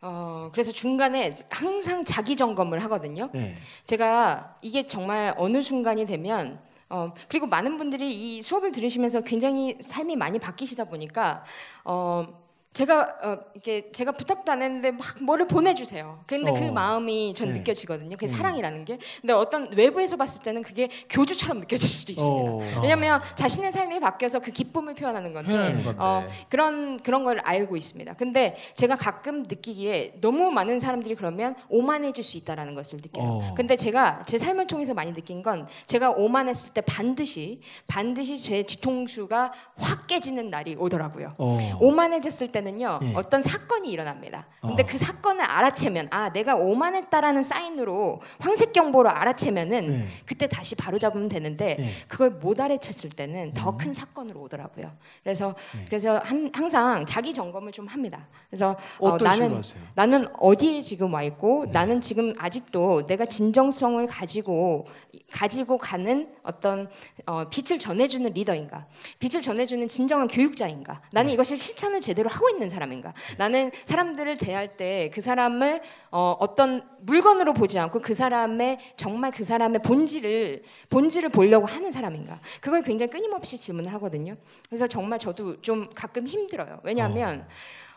어, 0.00 0.50
그래서 0.52 0.72
중간에 0.72 1.34
항상 1.48 2.04
자기 2.04 2.36
점검을 2.36 2.82
하거든요. 2.84 3.30
네. 3.32 3.54
제가 3.84 4.58
이게 4.60 4.86
정말 4.86 5.32
어느 5.38 5.62
순간이 5.62 6.06
되면 6.06 6.60
어, 6.88 7.14
그리고 7.28 7.46
많은 7.46 7.78
분들이 7.78 8.36
이 8.36 8.42
수업을 8.42 8.72
들으시면서 8.72 9.22
굉장히 9.22 9.78
삶이 9.80 10.16
많이 10.16 10.38
바뀌시다 10.38 10.84
보니까 10.84 11.44
어, 11.84 12.41
제가 12.72 13.18
어, 13.22 13.38
이렇게 13.52 13.90
제가 13.90 14.12
부탁도 14.12 14.50
안 14.50 14.62
했는데 14.62 14.92
막 14.92 15.00
뭐를 15.20 15.46
보내주세요. 15.46 16.18
근데 16.26 16.50
그 16.52 16.68
어. 16.68 16.72
마음이 16.72 17.34
전 17.34 17.48
네. 17.48 17.58
느껴지거든요. 17.58 18.16
그게 18.16 18.26
사랑이라는 18.26 18.86
게. 18.86 18.98
근데 19.20 19.34
어떤 19.34 19.70
외부에서 19.76 20.16
봤을 20.16 20.42
때는 20.42 20.62
그게 20.62 20.88
교주처럼 21.10 21.60
느껴질 21.60 21.88
수도 21.88 22.12
있습니다. 22.12 22.50
어. 22.50 22.80
왜냐하면 22.80 23.20
자신의 23.34 23.72
삶이 23.72 24.00
바뀌어서 24.00 24.38
그 24.38 24.52
기쁨을 24.52 24.94
표현하는 24.94 25.34
건데 25.34 25.50
표현하는 25.50 25.84
건데. 25.84 25.98
어, 26.02 26.26
그런 26.48 27.02
그런 27.02 27.24
걸 27.24 27.40
알고 27.40 27.76
있습니다. 27.76 28.14
근데 28.14 28.56
제가 28.74 28.96
가끔 28.96 29.42
느끼기에 29.42 30.14
너무 30.22 30.50
많은 30.50 30.78
사람들이 30.78 31.14
그러면 31.14 31.54
오만해질 31.68 32.24
수 32.24 32.38
있다라는 32.38 32.74
것을 32.74 33.00
느껴요. 33.02 33.24
어. 33.24 33.54
근데 33.54 33.76
제가 33.76 34.24
제 34.26 34.38
삶을 34.38 34.66
통해서 34.66 34.94
많이 34.94 35.12
느낀 35.12 35.42
건 35.42 35.66
제가 35.84 36.12
오만했을 36.12 36.72
때 36.72 36.80
반드시 36.80 37.60
반드시 37.86 38.40
제 38.40 38.62
뒤통수가 38.62 39.52
확 39.76 40.06
깨지는 40.06 40.48
날이 40.48 40.74
오더라고요. 40.76 41.34
어. 41.36 41.78
오만해졌을 41.78 42.50
때 42.50 42.61
는요 42.62 42.98
예. 43.02 43.12
어떤 43.14 43.42
사건이 43.42 43.90
일어납니다. 43.90 44.46
근데 44.60 44.82
어. 44.82 44.86
그 44.88 44.96
사건을 44.96 45.44
알아채면 45.44 46.08
아 46.10 46.32
내가 46.32 46.54
오만했다라는 46.54 47.42
사인으로 47.42 48.20
황색 48.38 48.72
경보로 48.72 49.08
알아채면은 49.08 49.86
네. 49.86 50.06
그때 50.24 50.48
다시 50.48 50.74
바로 50.74 50.98
잡으면 50.98 51.28
되는데 51.28 51.76
네. 51.78 51.92
그걸 52.08 52.30
못 52.30 52.58
알아챘을 52.58 53.16
때는 53.16 53.48
음. 53.48 53.54
더큰 53.54 53.92
사건으로 53.92 54.40
오더라고요. 54.42 54.90
그래서 55.22 55.54
네. 55.76 55.84
그래서 55.86 56.18
한, 56.18 56.50
항상 56.54 57.04
자기 57.06 57.34
점검을 57.34 57.72
좀 57.72 57.86
합니다. 57.86 58.26
그래서 58.48 58.76
어, 58.98 59.16
나는. 59.18 59.62
나는 59.94 60.26
어디에 60.38 60.80
지금 60.82 61.12
와 61.14 61.22
있고 61.22 61.66
나는 61.72 62.00
지금 62.00 62.34
아직도 62.38 63.06
내가 63.06 63.26
진정성을 63.26 64.06
가지고 64.06 64.84
가지고 65.30 65.78
가는 65.78 66.28
어떤 66.42 66.88
어, 67.26 67.44
빛을 67.44 67.78
전해주는 67.78 68.32
리더인가? 68.32 68.86
빛을 69.20 69.42
전해주는 69.42 69.88
진정한 69.88 70.28
교육자인가? 70.28 71.00
나는 71.12 71.28
네. 71.28 71.34
이것을 71.34 71.58
실천을 71.58 72.00
제대로 72.00 72.28
하고 72.28 72.48
있는 72.52 72.68
사람인가? 72.68 73.12
나는 73.38 73.70
사람들을 73.84 74.36
대할 74.38 74.76
때 74.76 74.92
그 75.12 75.20
사람을 75.20 75.80
어, 76.10 76.36
어떤 76.38 76.82
물건으로 77.00 77.52
보지 77.52 77.78
않고 77.78 78.00
그 78.00 78.14
사람의 78.14 78.78
정말 78.96 79.30
그 79.32 79.44
사람의 79.44 79.82
본질을 79.82 80.62
본질을 80.90 81.28
보려고 81.30 81.66
하는 81.66 81.90
사람인가? 81.90 82.38
그걸 82.60 82.82
굉장히 82.82 83.10
끊임없이 83.10 83.58
질문을 83.58 83.92
하거든요. 83.94 84.36
그래서 84.68 84.86
정말 84.86 85.18
저도 85.18 85.60
좀 85.60 85.88
가끔 85.94 86.26
힘들어요. 86.26 86.80
왜냐하면 86.84 87.46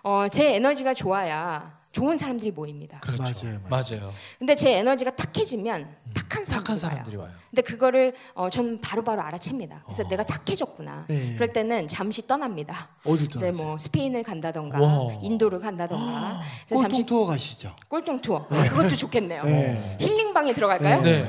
어, 0.04 0.28
제 0.30 0.56
에너지가 0.56 0.94
좋아야 0.94 1.78
좋은 1.96 2.18
사람들이 2.18 2.52
모입니다. 2.52 3.00
그렇죠. 3.00 3.24
맞아요, 3.24 3.60
맞아요. 3.70 4.14
근데 4.38 4.54
제 4.54 4.74
에너지가 4.80 5.16
탁해지면 5.16 5.88
탁한 6.14 6.44
사람들이 6.44 6.68
와요. 6.74 6.78
사람들이 6.78 7.16
와요. 7.16 7.30
근데 7.50 7.62
그거를 7.62 8.14
어, 8.34 8.50
저는 8.50 8.82
바로바로 8.82 9.22
알아챕니다. 9.22 9.84
그래서 9.86 10.04
내가 10.10 10.24
탁해졌구나. 10.26 11.06
네. 11.08 11.36
그럴 11.36 11.54
때는 11.54 11.88
잠시 11.88 12.28
떠납니다. 12.28 12.90
어디 13.06 13.24
이제 13.24 13.40
떠나세요? 13.40 13.66
뭐 13.66 13.78
스페인을 13.78 14.24
간다던가 14.24 14.78
와. 14.82 15.14
인도를 15.24 15.62
간다던가 15.62 16.42
그래서 16.68 16.82
잠시 16.84 16.98
꼴통 16.98 17.06
투어 17.06 17.26
가시죠. 17.28 17.74
꼴통 17.88 18.20
투어 18.20 18.46
아, 18.50 18.68
그것도 18.68 18.94
좋겠네요. 18.98 19.44
네. 19.46 19.98
힐링방에 20.02 20.54
들어갈까요? 20.54 21.02
네. 21.02 21.26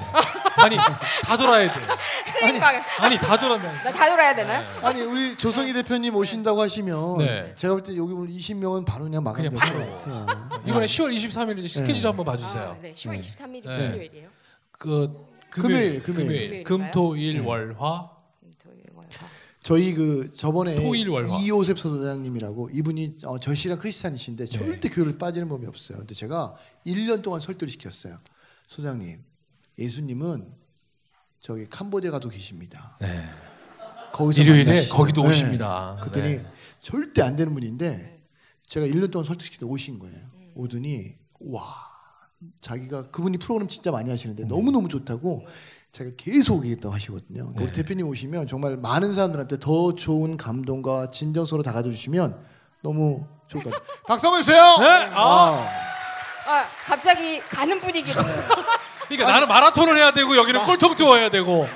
아니 0.56 0.76
다 0.76 1.36
돌아야 1.36 1.72
돼. 1.72 1.80
힐링방 2.42 2.82
아니 2.98 3.16
다 3.18 3.38
돌아면. 3.38 3.72
나 3.84 3.92
다 3.92 4.08
돌아야 4.10 4.34
되나요? 4.34 4.64
아니 4.82 5.00
우리 5.02 5.36
조성희 5.36 5.72
대표님 5.74 6.16
오신다고 6.16 6.60
하시면 6.60 7.18
네. 7.18 7.54
제가 7.54 7.74
볼 7.74 7.82
때 7.84 7.96
여기 7.96 8.12
오늘 8.12 8.28
20명은 8.30 8.84
바로 8.84 9.04
그냥 9.04 9.22
같아요. 9.60 10.26
이번에 10.66 10.86
10월 10.86 11.14
23일 11.14 11.68
스케줄 11.68 12.02
네. 12.02 12.06
한번 12.06 12.24
봐주세요. 12.26 12.62
아, 12.62 12.78
네. 12.80 12.92
10월 12.94 13.20
23일이 13.20 13.66
네. 13.66 13.88
수요일이에요. 13.90 14.28
그 14.72 15.26
금요일, 15.50 16.02
금요일, 16.02 16.02
금요일. 16.02 16.64
금요일, 16.64 16.64
금토일, 16.64 17.40
월화. 17.40 18.10
토요일, 18.62 18.84
월화. 18.94 19.08
저희 19.62 19.94
그 19.94 20.32
저번에 20.32 20.74
토일 20.76 21.08
월 21.08 21.28
화. 21.28 21.38
이호셉 21.38 21.78
소장님이라고 21.78 22.70
이분이 22.72 23.18
어, 23.24 23.40
절실한 23.40 23.78
크리스찬이신데 23.78 24.46
네. 24.46 24.50
절대 24.50 24.88
교회를 24.88 25.18
빠지는 25.18 25.48
법이 25.48 25.66
없어요. 25.66 25.98
근데 25.98 26.14
제가 26.14 26.56
1년 26.86 27.22
동안 27.22 27.40
설득을 27.40 27.68
시켰어요. 27.72 28.16
소장님, 28.68 29.22
예수님은 29.78 30.52
저기 31.40 31.68
캄보디아 31.68 32.10
가도 32.10 32.28
계십니다. 32.28 32.96
네. 33.00 33.24
거기서 34.12 34.42
일요일에 34.42 34.64
만나시죠. 34.64 34.94
거기도 34.96 35.22
네. 35.22 35.28
오십니다. 35.28 35.96
그랬더니 36.00 36.36
네. 36.36 36.52
절대 36.80 37.22
안 37.22 37.36
되는 37.36 37.52
분인데 37.54 38.22
제가 38.66 38.86
1년 38.86 39.10
동안 39.10 39.26
설득시키다 39.26 39.66
오신 39.66 39.98
거예요. 39.98 40.35
음. 40.56 40.62
오더니 40.62 41.14
와 41.40 41.62
자기가 42.60 43.10
그분이 43.10 43.38
프로그램 43.38 43.68
진짜 43.68 43.90
많이 43.90 44.10
하시는데 44.10 44.44
음. 44.44 44.48
너무 44.48 44.70
너무 44.70 44.88
좋다고 44.88 45.46
제가 45.92 46.10
계속 46.16 46.58
오겠다고 46.58 46.94
하시거든요. 46.94 47.52
네. 47.56 47.64
우리 47.64 47.72
대표님 47.72 48.06
오시면 48.06 48.46
정말 48.46 48.76
많은 48.76 49.14
사람들한테 49.14 49.58
더 49.60 49.94
좋은 49.94 50.36
감동과 50.36 51.10
진정서로 51.10 51.62
다가져 51.62 51.90
주시면 51.90 52.38
너무 52.82 53.24
좋을 53.46 53.62
것 53.64 53.72
같아요. 53.72 53.86
박수 54.06 54.26
한번 54.26 54.42
주세요. 54.42 54.76
네? 54.78 55.08
아. 55.12 55.66
아 56.48 56.64
갑자기 56.84 57.40
가는 57.40 57.80
분위기로 57.80 58.22
그러니까 59.08 59.32
나는 59.32 59.48
마라톤을 59.48 59.96
해야 59.96 60.12
되고 60.12 60.36
여기는 60.36 60.64
꼴통 60.64 60.96
투어 60.96 61.16
해야 61.16 61.30
되고. 61.30 61.66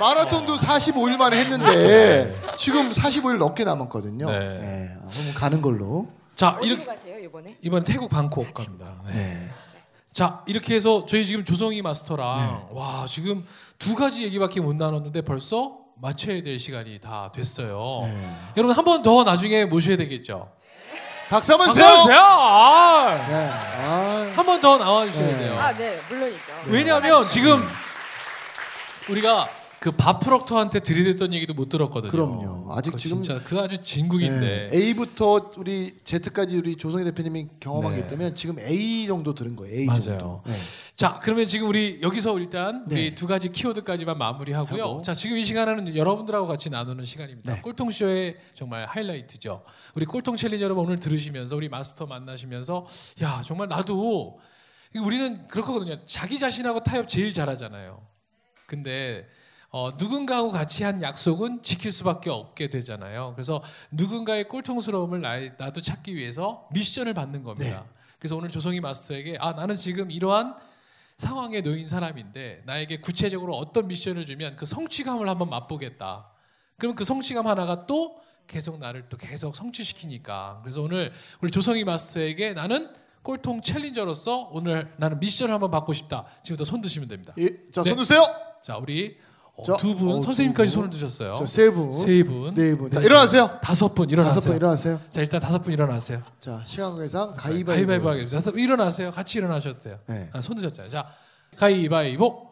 마라톤도 0.00 0.56
45일 0.56 1.16
만에 1.16 1.38
했는데 1.38 2.34
지금 2.56 2.90
45일 2.90 3.38
넘게 3.38 3.64
남았거든요. 3.64 4.30
네. 4.30 4.38
네. 4.38 4.96
그럼 5.10 5.34
가는 5.34 5.62
걸로. 5.62 6.06
자 6.38 6.56
이렇게 6.62 6.84
가세요 6.84 7.18
이번에? 7.18 7.56
이번에 7.62 7.84
태국 7.84 8.08
방콕 8.08 8.54
갑니다. 8.54 8.94
네. 9.06 9.12
네. 9.12 9.50
자 10.12 10.44
이렇게 10.46 10.76
해서 10.76 11.04
저희 11.04 11.26
지금 11.26 11.44
조성희 11.44 11.82
마스터랑 11.82 12.68
와 12.70 13.06
지금 13.08 13.44
두 13.80 13.96
가지 13.96 14.22
얘기밖에 14.22 14.60
못 14.60 14.76
나눴는데 14.76 15.22
벌써 15.22 15.78
마쳐야 15.96 16.40
될 16.44 16.60
시간이 16.60 17.00
다 17.00 17.32
됐어요. 17.32 18.02
네. 18.04 18.36
여러분 18.56 18.76
한 18.76 18.84
번 18.84 19.02
더 19.02 19.24
나중에 19.24 19.64
모셔야 19.64 19.96
되겠죠. 19.96 20.48
박수 21.28 21.50
한번 21.54 21.70
주세요. 21.70 21.96
주세요. 22.02 22.20
아, 22.20 23.26
네. 23.28 23.50
아. 23.82 24.32
한번 24.36 24.60
더 24.60 24.78
나와 24.78 25.06
주셔야 25.06 25.26
네. 25.26 25.38
돼요. 25.38 25.58
아 25.58 25.72
네 25.76 26.00
물론이죠. 26.08 26.52
왜냐하면 26.68 27.26
지금 27.26 27.60
우리가 29.10 29.48
그 29.80 29.92
바프럭터한테 29.92 30.80
들이댔던 30.80 31.32
얘기도 31.34 31.54
못 31.54 31.68
들었거든요. 31.68 32.10
그럼요. 32.10 32.72
아직 32.72 32.96
지금- 32.98 33.22
진짜 33.22 33.40
그 33.44 33.60
아주 33.60 33.80
진국인데. 33.80 34.70
네. 34.72 34.76
A부터 34.76 35.52
우리 35.56 35.94
Z까지 36.02 36.58
우리 36.58 36.74
조성희 36.74 37.04
대표님이 37.04 37.46
경험하기 37.60 37.96
네. 38.02 38.06
때문에 38.08 38.34
지금 38.34 38.58
A 38.58 39.06
정도 39.06 39.34
들은 39.34 39.54
거예요. 39.54 39.78
A 39.78 39.86
맞아요. 39.86 40.00
정도. 40.02 40.42
네. 40.46 40.52
자, 40.96 41.20
그러면 41.22 41.46
지금 41.46 41.68
우리 41.68 42.00
여기서 42.02 42.36
일단 42.40 42.86
우리 42.90 43.10
네. 43.10 43.14
두 43.14 43.28
가지 43.28 43.52
키워드까지만 43.52 44.18
마무리하고요. 44.18 44.82
하고. 44.82 45.02
자, 45.02 45.14
지금 45.14 45.38
이 45.38 45.44
시간은 45.44 45.94
여러분들하고 45.94 46.48
같이 46.48 46.70
나누는 46.70 47.04
시간입니다. 47.04 47.54
네. 47.54 47.60
꼴통 47.62 47.92
쇼의 47.92 48.36
정말 48.54 48.84
하이라이트죠. 48.86 49.62
우리 49.94 50.06
꼴통 50.06 50.36
챌린저 50.36 50.64
여러분 50.64 50.86
오늘 50.86 50.96
들으시면서 50.98 51.54
우리 51.54 51.68
마스터 51.68 52.06
만나시면서 52.06 52.84
야, 53.22 53.42
정말 53.44 53.68
나도 53.68 54.40
우리는 54.96 55.46
그렇거든요. 55.46 56.02
자기 56.04 56.36
자신하고 56.36 56.82
타협 56.82 57.08
제일 57.08 57.32
잘하잖아요. 57.32 58.00
근데 58.66 59.26
어, 59.70 59.90
누군가하고 59.98 60.50
같이 60.50 60.82
한 60.82 61.02
약속은 61.02 61.62
지킬 61.62 61.92
수밖에 61.92 62.30
없게 62.30 62.70
되잖아요. 62.70 63.32
그래서 63.34 63.62
누군가의 63.90 64.48
꼴통스러움을 64.48 65.20
나, 65.20 65.38
나도 65.58 65.80
찾기 65.82 66.14
위해서 66.14 66.66
미션을 66.72 67.12
받는 67.12 67.42
겁니다. 67.42 67.84
그래서 68.18 68.36
오늘 68.36 68.50
조성희 68.50 68.80
마스터에게 68.80 69.36
아 69.40 69.52
나는 69.52 69.76
지금 69.76 70.10
이러한 70.10 70.56
상황에 71.18 71.60
놓인 71.60 71.86
사람인데 71.86 72.62
나에게 72.64 73.00
구체적으로 73.00 73.56
어떤 73.56 73.88
미션을 73.88 74.24
주면 74.24 74.56
그 74.56 74.64
성취감을 74.64 75.28
한번 75.28 75.50
맛보겠다. 75.50 76.30
그럼 76.78 76.94
그 76.94 77.04
성취감 77.04 77.46
하나가 77.46 77.86
또 77.86 78.20
계속 78.46 78.78
나를 78.78 79.08
또 79.10 79.18
계속 79.18 79.54
성취시키니까. 79.54 80.60
그래서 80.62 80.80
오늘 80.80 81.12
우리 81.42 81.50
조성희 81.50 81.84
마스터에게 81.84 82.54
나는 82.54 82.90
꼴통 83.22 83.62
챌린저로서 83.62 84.48
오늘 84.52 84.90
나는 84.96 85.20
미션을 85.20 85.52
한번 85.52 85.70
받고 85.70 85.92
싶다. 85.92 86.24
지금부터 86.42 86.64
손 86.64 86.80
드시면 86.80 87.08
됩니다. 87.08 87.34
예, 87.36 87.48
자, 87.70 87.82
네. 87.82 87.90
손 87.90 87.98
드세요. 87.98 88.22
자, 88.62 88.78
우리 88.78 89.18
어, 89.58 89.62
자, 89.64 89.76
두 89.76 89.96
분, 89.96 90.16
어, 90.16 90.20
선생님까지 90.20 90.70
두 90.70 90.76
분. 90.80 90.84
손을 90.84 90.90
드셨어요. 90.90 91.36
저 91.36 91.46
세 91.46 91.70
분. 91.70 91.92
세 91.92 92.22
분. 92.22 92.54
네 92.54 92.76
분. 92.76 92.90
자, 92.92 93.00
자, 93.00 93.04
일어나세요. 93.06 93.58
다섯 93.60 93.92
분 93.94 94.06
다섯 94.06 94.12
일어나세요. 94.12 94.40
분 94.50 94.56
일어나세요. 94.56 95.00
자, 95.10 95.20
일단 95.20 95.40
다섯 95.40 95.58
분 95.62 95.72
일어나세요. 95.72 96.22
자, 96.38 96.62
시간 96.64 96.90
관계상 96.92 97.34
가위바위보. 97.36 97.72
가위바위보 97.72 98.08
하겠습니다. 98.10 98.38
다섯 98.38 98.50
분 98.52 98.60
일어나세요. 98.60 99.10
같이 99.10 99.38
일어나셔도 99.38 99.80
돼요. 99.80 99.98
네. 100.06 100.30
아, 100.32 100.40
손 100.40 100.54
드셨잖아요. 100.56 100.90
자, 100.90 101.06
가위바위보. 101.56 102.48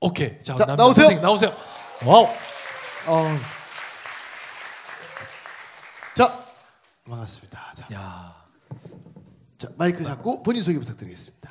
오케이. 0.00 0.38
자, 0.42 0.54
자, 0.56 0.66
남- 0.66 0.76
나오세요. 0.76 1.04
선생님 1.04 1.22
나오세요. 1.22 1.52
와우. 2.04 2.26
어. 3.06 3.38
자, 6.14 6.44
반갑습니다. 7.08 7.72
자, 7.76 7.86
야. 7.94 8.34
자, 9.56 9.68
마이크 9.78 10.04
잡고 10.04 10.42
본인 10.42 10.62
소개 10.62 10.78
부탁드리겠습니다. 10.78 11.50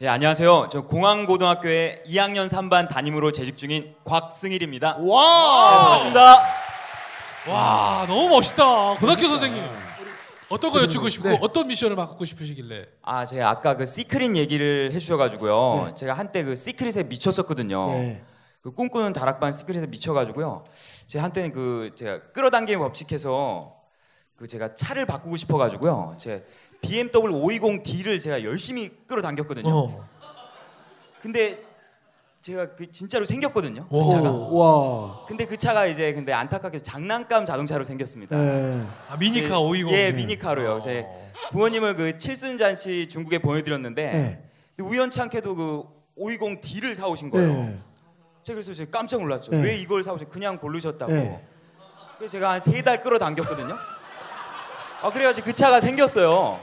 예, 0.00 0.06
안녕하세요. 0.06 0.68
저 0.70 0.82
공항고등학교에 0.82 2.04
2학년 2.06 2.48
3반 2.48 2.88
담임으로 2.88 3.32
재직 3.32 3.58
중인 3.58 3.96
곽승일입니다. 4.04 4.98
네, 4.98 5.04
와! 5.10 5.78
반갑습니다. 5.80 6.36
와, 7.48 8.04
너무 8.06 8.28
멋있다. 8.28 8.94
고등학교 8.94 9.26
선생님. 9.26 9.60
어떤 10.50 10.70
거 10.70 10.80
여쭙고 10.82 11.08
싶고 11.08 11.28
네. 11.28 11.38
어떤 11.42 11.66
미션을 11.66 11.96
받고 11.96 12.24
싶으시길래? 12.24 12.86
아, 13.02 13.26
제가 13.26 13.50
아까 13.50 13.76
그 13.76 13.86
시크릿 13.86 14.36
얘기를 14.36 14.92
해주셔가지고요. 14.92 15.86
네. 15.88 15.94
제가 15.96 16.14
한때 16.14 16.44
그 16.44 16.54
시크릿에 16.54 17.02
미쳤었거든요. 17.08 17.86
네. 17.88 18.22
그 18.62 18.70
꿈꾸는 18.70 19.12
다락방 19.12 19.50
시크릿에 19.50 19.88
미쳐가지고요. 19.88 20.62
제가 21.08 21.24
한때는 21.24 21.52
그 21.52 21.90
제가 21.96 22.30
끌어당김 22.30 22.78
법칙해서 22.78 23.74
그 24.36 24.46
제가 24.46 24.74
차를 24.74 25.06
바꾸고 25.06 25.36
싶어가지고요. 25.36 26.14
제 26.18 26.46
BMW 26.80 27.32
520D를 27.60 28.20
제가 28.20 28.42
열심히 28.44 28.90
끌어당겼거든요. 29.06 29.68
어. 29.68 30.08
근데 31.20 31.62
제가 32.40 32.74
그 32.76 32.90
진짜로 32.90 33.24
생겼거든요. 33.26 33.86
그 33.88 33.96
오. 33.96 34.06
차가. 34.06 34.30
오, 34.30 34.56
와. 34.56 35.24
근데 35.26 35.44
그 35.44 35.56
차가 35.56 35.86
이제 35.86 36.12
근데 36.14 36.32
안타깝게 36.32 36.80
장난감 36.80 37.44
자동차로 37.44 37.84
생겼습니다. 37.84 38.36
네. 38.36 38.86
아, 39.08 39.16
미니카 39.16 39.48
예, 39.48 39.52
520. 39.58 39.92
예, 39.94 40.12
미니카로요. 40.12 40.78
제 40.78 41.06
부모님을 41.50 41.96
그 41.96 42.16
칠순잔치 42.18 43.08
중국에 43.08 43.38
보내드렸는데 43.40 44.12
네. 44.12 44.44
않게도 45.20 45.54
그 45.56 45.82
520D를 46.18 46.94
사오신 46.94 47.30
거예요. 47.30 47.52
네. 47.52 47.78
제가 48.44 48.54
그래서 48.54 48.72
제가 48.72 48.90
깜짝 48.90 49.20
놀랐죠. 49.20 49.50
네. 49.50 49.62
왜 49.62 49.76
이걸 49.76 50.02
사오셨? 50.04 50.28
그냥 50.30 50.58
고르셨다고. 50.58 51.12
네. 51.12 51.44
그래서 52.16 52.32
제가 52.32 52.50
한 52.52 52.60
세 52.60 52.82
달 52.82 53.02
끌어당겼거든요. 53.02 53.74
아 55.02 55.10
그래가지고 55.10 55.44
그 55.44 55.52
차가 55.52 55.80
생겼어요. 55.80 56.58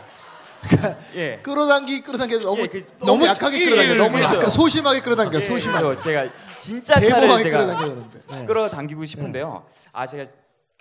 예. 1.15 1.39
끌어당기 1.43 2.01
끌어당기 2.01 2.39
너무 2.39 2.61
예, 2.61 2.67
그- 2.67 2.85
너무 2.99 3.05
너무 3.05 3.25
약하게 3.25 3.59
예, 3.61 3.65
끌어당겨. 3.65 3.93
예, 3.93 3.97
너무 3.97 4.11
그래서- 4.17 4.35
약간 4.35 4.49
소심하게 4.49 5.01
끌어당겨. 5.01 5.37
예, 5.37 5.41
소심하게. 5.41 5.99
제가 6.01 6.29
진짜 6.57 6.99
차를 6.99 7.43
제가 7.43 7.77
되는데. 7.77 8.19
네. 8.31 8.45
끌어당기고 8.45 9.05
싶은데요. 9.05 9.65
아 9.91 10.05
제가 10.07 10.25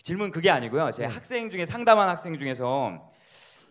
질문 0.02 0.30
그게 0.30 0.50
아니고요. 0.50 0.90
제 0.92 1.04
학생 1.04 1.50
중에 1.50 1.64
상담한 1.66 2.08
학생 2.08 2.38
중에서 2.38 3.00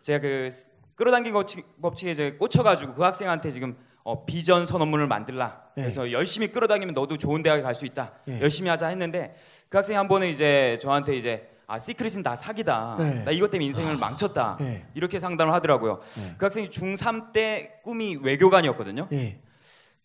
제가 0.01 0.19
그 0.19 0.49
끌어당긴 0.95 1.33
법칙, 1.33 1.81
법칙에 1.81 2.11
이제 2.11 2.31
꽂혀가지고 2.39 2.93
그 2.95 3.03
학생한테 3.03 3.51
지금 3.51 3.75
어, 4.03 4.25
비전 4.25 4.65
선언문을 4.65 5.07
만들라. 5.07 5.61
네. 5.77 5.83
그래서 5.83 6.11
열심히 6.11 6.49
끌어당기면 6.51 6.93
너도 6.93 7.17
좋은 7.17 7.41
대학에 7.41 7.61
갈 7.61 7.73
수 7.73 7.85
있다. 7.85 8.11
네. 8.25 8.41
열심히 8.41 8.69
하자 8.69 8.87
했는데 8.87 9.35
그 9.69 9.77
학생이 9.77 9.95
한 9.95 10.07
번은 10.07 10.27
이제 10.27 10.77
저한테 10.81 11.15
이제 11.15 11.47
아 11.73 11.79
시크릿은 11.79 12.21
다 12.21 12.35
사기다. 12.35 12.97
네. 12.99 13.23
나 13.23 13.31
이것 13.31 13.49
때문에 13.49 13.65
인생을 13.65 13.97
망쳤다. 13.97 14.57
네. 14.59 14.85
이렇게 14.93 15.17
상담을 15.17 15.55
하더라고요. 15.55 16.01
네. 16.17 16.35
그 16.37 16.45
학생이 16.45 16.69
중3 16.69 17.33
때 17.33 17.79
꿈이 17.83 18.15
외교관이었거든요. 18.21 19.07
예. 19.11 19.39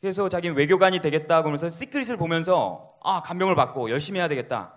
그래서 0.01 0.31
자기는 0.31 0.57
외교관이 0.57 1.03
되겠다 1.03 1.43
그러면서 1.43 1.69
시크릿을 1.69 2.17
보면서 2.17 2.95
아 3.03 3.21
감명을 3.21 3.55
받고 3.55 3.91
열심히 3.91 4.19
해야 4.19 4.29
되겠다. 4.29 4.73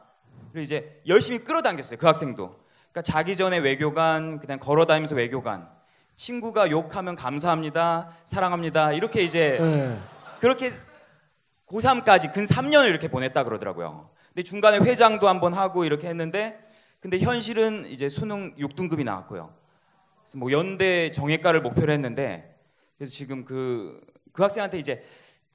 그리고 0.52 0.64
이제 0.64 1.02
열심히 1.08 1.40
끌어당겼어요 1.40 1.98
그 1.98 2.08
학생도. 2.08 2.60
그러니까 2.92 3.02
자기 3.04 3.38
전에 3.38 3.60
외교관 3.60 4.40
그냥 4.40 4.60
걸어다니면서 4.60 5.16
외교관. 5.16 5.70
친구가 6.18 6.72
욕하면 6.72 7.16
감사합니다, 7.16 8.10
사랑합니다 8.26 8.92
이렇게 8.92 9.22
이제 9.22 9.58
네. 9.62 9.98
그렇게 10.42 10.74
고3까지 11.70 12.34
근 12.34 12.46
3년을 12.46 12.90
이렇게 12.90 13.08
보냈다 13.08 13.46
그러더라고요. 13.46 14.10
근데 14.34 14.44
중간에 14.44 14.80
회장도 14.80 15.30
한번 15.30 15.54
하고 15.54 15.86
이렇게 15.86 16.10
했는데 16.10 16.60
근데 17.02 17.20
현실은 17.20 17.88
이제 17.88 18.08
수능 18.08 18.56
6등급이 18.56 19.04
나왔고요. 19.04 19.54
그래서 20.24 20.38
뭐 20.38 20.52
연대 20.52 21.12
정예과를 21.12 21.62
목표로 21.62 21.92
했는데 21.92 22.56
그래서 22.96 23.12
지금 23.12 23.44
그, 23.44 24.00
그 24.32 24.44
학생한테 24.44 24.78
이제 24.78 25.04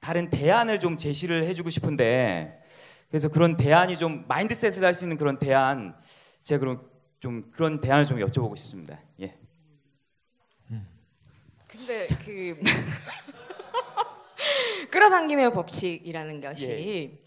다른 0.01 0.29
대안을 0.29 0.81
좀 0.81 0.97
제시를 0.97 1.45
해주고 1.45 1.69
싶은데 1.69 2.61
그래서 3.09 3.29
그런 3.29 3.55
대안이 3.55 3.97
좀 3.97 4.25
mindset을 4.27 4.85
할 4.85 4.93
수 4.93 5.05
있는 5.05 5.15
그런 5.17 5.37
대안 5.37 5.97
제가 6.43 6.59
그럼 6.59 6.81
좀 7.21 7.49
그런 7.51 7.79
대안을 7.79 8.05
좀 8.05 8.19
여쭤보고 8.19 8.57
싶습니다. 8.57 8.99
예. 9.21 9.37
근데 11.67 12.07
그 12.25 12.59
끌어당김의 14.91 15.51
법칙이라는 15.51 16.41
것이 16.41 17.19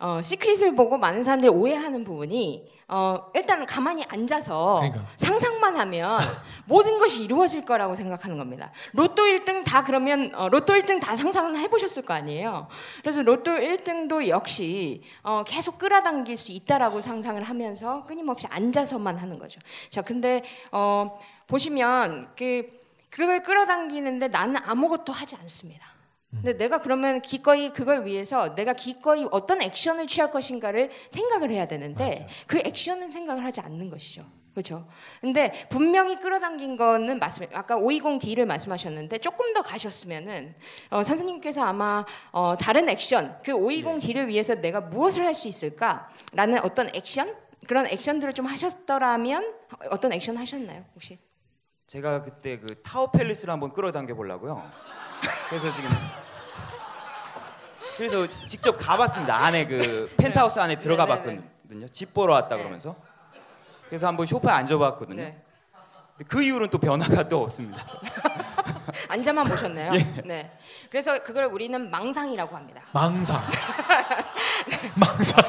어, 0.00 0.22
시크릿을 0.22 0.74
보고 0.76 0.96
많은 0.96 1.22
사람들이 1.22 1.52
오해하는 1.52 2.04
부분이 2.04 2.66
어, 2.88 3.30
일단 3.34 3.66
가만히 3.66 4.02
앉아서 4.08 4.76
그러니까. 4.80 5.06
상상만 5.16 5.76
하면 5.76 6.18
모든 6.64 6.98
것이 6.98 7.22
이루어질 7.24 7.66
거라고 7.66 7.94
생각하는 7.94 8.38
겁니다. 8.38 8.72
로또 8.94 9.24
1등 9.24 9.62
다 9.62 9.84
그러면 9.84 10.34
어, 10.34 10.48
로또 10.48 10.72
1등 10.72 11.00
다 11.02 11.14
상상은 11.16 11.54
해보셨을 11.56 12.06
거 12.06 12.14
아니에요. 12.14 12.68
그래서 13.02 13.20
로또 13.20 13.52
1등도 13.52 14.26
역시 14.28 15.02
어, 15.22 15.42
계속 15.46 15.78
끌어당길 15.78 16.36
수 16.38 16.50
있다라고 16.52 17.02
상상을 17.02 17.42
하면서 17.42 18.06
끊임없이 18.06 18.46
앉아서만 18.48 19.18
하는 19.18 19.38
거죠. 19.38 19.60
자, 19.90 20.00
근데 20.00 20.42
어, 20.72 21.18
보시면 21.46 22.32
그 22.36 22.62
그걸 23.10 23.42
끌어당기는데 23.42 24.28
나는 24.28 24.56
아무것도 24.64 25.12
하지 25.12 25.36
않습니다. 25.36 25.99
근데 26.30 26.56
내가 26.56 26.80
그러면 26.80 27.20
기꺼이 27.20 27.72
그걸 27.72 28.06
위해서 28.06 28.54
내가 28.54 28.72
기꺼이 28.72 29.26
어떤 29.30 29.60
액션을 29.62 30.06
취할 30.06 30.30
것인가를 30.30 30.90
생각을 31.10 31.50
해야 31.50 31.66
되는데 31.66 32.28
그 32.46 32.58
액션은 32.64 33.08
생각을 33.10 33.44
하지 33.44 33.60
않는 33.60 33.90
것이죠. 33.90 34.24
그렇죠. 34.52 34.86
근데 35.20 35.52
분명히 35.70 36.18
끌어당긴 36.18 36.76
거는 36.76 37.18
맞습니다. 37.18 37.58
아까 37.58 37.76
520D를 37.76 38.46
말씀하셨는데 38.46 39.18
조금 39.18 39.52
더 39.54 39.62
가셨으면은 39.62 40.54
어, 40.90 41.02
선생님께서 41.02 41.62
아마 41.62 42.04
어, 42.32 42.56
다른 42.58 42.88
액션 42.88 43.36
그 43.44 43.52
520D를 43.52 44.26
위해서 44.26 44.54
내가 44.54 44.80
무엇을 44.80 45.24
할 45.24 45.34
수 45.34 45.46
있을까라는 45.48 46.60
어떤 46.64 46.90
액션 46.94 47.32
그런 47.66 47.86
액션들을 47.86 48.34
좀 48.34 48.46
하셨더라면 48.46 49.54
어떤 49.90 50.12
액션 50.12 50.36
하셨나요 50.36 50.84
혹시? 50.94 51.18
제가 51.86 52.22
그때 52.22 52.58
그 52.58 52.80
타워 52.82 53.10
팰리스를 53.10 53.52
한번 53.52 53.72
끌어당겨 53.72 54.14
보려고요. 54.14 54.68
그래서 55.48 55.72
지금 55.72 55.88
그래서 58.00 58.26
직접 58.46 58.78
가봤습니다. 58.78 59.36
안에 59.36 59.66
그 59.66 60.10
펜트하우스 60.16 60.58
안에 60.58 60.78
들어가. 60.78 61.04
봤거든요. 61.04 61.86
집 61.92 62.14
보러 62.14 62.32
왔다 62.32 62.56
네. 62.56 62.62
그러면서 62.62 62.96
그래서 63.88 64.06
한번 64.06 64.24
소파에 64.24 64.54
앉아봤거든요. 64.54 65.20
네. 65.20 65.42
근데 66.16 66.24
그 66.26 66.42
이후로는 66.42 66.70
또 66.70 66.78
변화가 66.78 67.28
또 67.28 67.42
없습니다. 67.42 67.84
앉아만 69.10 69.44
보셨나요? 69.44 69.92
예. 70.00 70.22
네. 70.24 70.50
그래서 70.88 71.22
그걸 71.22 71.44
우리는 71.44 71.90
망상이라고 71.90 72.56
합니다. 72.56 72.80
망상. 72.92 73.38
망상. 74.96 75.44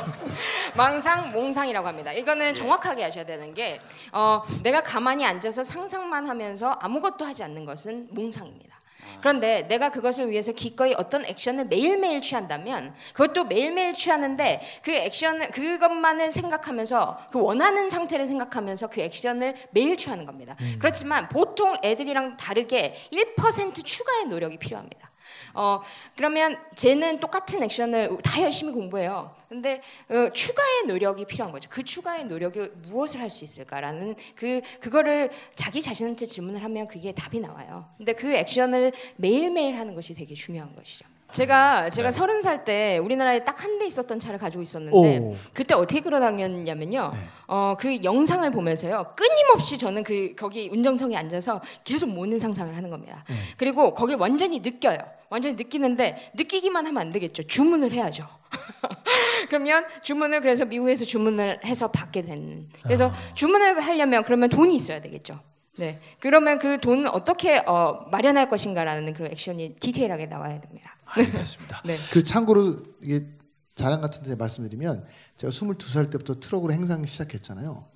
망상, 0.75 1.31
몽상이라고 1.31 1.87
합니다. 1.87 2.11
이거는 2.11 2.53
정확하게 2.53 3.03
하셔야 3.05 3.25
되는 3.25 3.53
게 3.53 3.79
어, 4.11 4.43
내가 4.61 4.83
가만히 4.83 5.25
앉아서 5.25 5.63
상상만 5.63 6.27
하면서 6.27 6.71
아무것도 6.81 7.23
하지 7.23 7.45
않는 7.45 7.63
것은 7.63 8.09
몽상입니다. 8.11 8.70
그런데 9.19 9.67
내가 9.67 9.89
그것을 9.89 10.29
위해서 10.31 10.51
기꺼이 10.51 10.93
어떤 10.97 11.25
액션을 11.25 11.65
매일매일 11.65 12.21
취한다면 12.21 12.93
그것도 13.13 13.45
매일매일 13.45 13.93
취하는데 13.93 14.61
그 14.83 14.91
액션을 14.91 15.51
그것만을 15.51 16.31
생각하면서 16.31 17.27
그 17.31 17.41
원하는 17.41 17.89
상태를 17.89 18.25
생각하면서 18.25 18.87
그 18.87 19.01
액션을 19.01 19.55
매일 19.71 19.97
취하는 19.97 20.25
겁니다. 20.25 20.55
그렇지만 20.79 21.29
보통 21.29 21.75
애들이랑 21.83 22.37
다르게 22.37 22.95
1% 23.13 23.85
추가의 23.85 24.25
노력이 24.25 24.57
필요합니다. 24.57 25.10
어 25.53 25.81
그러면 26.15 26.57
쟤는 26.75 27.19
똑같은 27.19 27.61
액션을 27.63 28.17
다 28.23 28.41
열심히 28.41 28.71
공부해요. 28.73 29.35
근데 29.49 29.81
어, 30.09 30.29
추가의 30.31 30.85
노력이 30.87 31.25
필요한 31.25 31.51
거죠. 31.51 31.69
그 31.69 31.83
추가의 31.83 32.25
노력이 32.25 32.69
무엇을 32.87 33.19
할 33.19 33.31
수 33.31 33.43
있을까라는 33.45 34.15
그 34.35 34.61
그거를 34.81 35.29
자기 35.55 35.81
자신한테 35.81 36.25
질문을 36.25 36.63
하면 36.63 36.87
그게 36.87 37.13
답이 37.13 37.39
나와요. 37.39 37.85
근데 37.97 38.13
그 38.13 38.31
액션을 38.33 38.91
매일매일 39.15 39.77
하는 39.77 39.95
것이 39.95 40.13
되게 40.13 40.35
중요한 40.35 40.75
것이죠. 40.75 41.05
제가 41.31 41.89
제가 41.89 42.11
서른 42.11 42.41
살 42.41 42.63
때 42.65 42.97
우리나라에 42.99 43.43
딱 43.43 43.61
한 43.63 43.79
대 43.79 43.85
있었던 43.87 44.19
차를 44.19 44.37
가지고 44.39 44.61
있었는데 44.61 45.19
오. 45.19 45.35
그때 45.53 45.73
어떻게 45.73 46.01
끌어당겼냐면요. 46.01 47.11
어, 47.47 47.73
그 47.79 48.03
영상을 48.03 48.49
보면서요. 48.51 49.13
끊임없이 49.15 49.77
저는 49.77 50.03
그 50.03 50.33
거기 50.37 50.69
운전석에 50.71 51.15
앉아서 51.15 51.61
계속 51.83 52.09
모는 52.09 52.39
상상을 52.39 52.75
하는 52.75 52.89
겁니다. 52.89 53.23
그리고 53.57 53.93
거기 53.93 54.13
완전히 54.13 54.59
느껴요. 54.59 54.99
완전히 55.29 55.55
느끼는데 55.55 56.31
느끼기만 56.35 56.85
하면 56.85 57.01
안 57.01 57.11
되겠죠. 57.11 57.43
주문을 57.43 57.91
해야죠. 57.91 58.27
그러면 59.47 59.85
주문을 60.03 60.41
그래서 60.41 60.65
미국에서 60.65 61.05
주문을 61.05 61.61
해서 61.65 61.89
받게 61.91 62.23
되는. 62.23 62.67
그래서 62.83 63.11
주문을 63.33 63.79
하려면 63.81 64.23
그러면 64.23 64.49
돈이 64.49 64.75
있어야 64.75 65.01
되겠죠. 65.01 65.39
네. 65.81 65.99
그러면 66.19 66.59
그 66.59 66.79
돈을 66.79 67.07
어떻게 67.07 67.57
어, 67.57 68.05
마련할 68.11 68.49
것인가라는 68.49 69.13
그런 69.13 69.31
액션이 69.31 69.77
디테일하게 69.79 70.27
나와야 70.27 70.61
됩니다. 70.61 70.95
알겠습니다. 71.05 71.81
네. 71.85 71.95
그 72.13 72.21
참고로 72.21 72.83
이게 73.01 73.27
자랑 73.73 73.99
같은 73.99 74.23
데 74.23 74.35
말씀드리면 74.35 75.03
제가 75.37 75.49
22살 75.49 76.11
때부터 76.11 76.39
트럭으로 76.39 76.71
행상 76.71 77.03
시작했잖아요. 77.03 77.89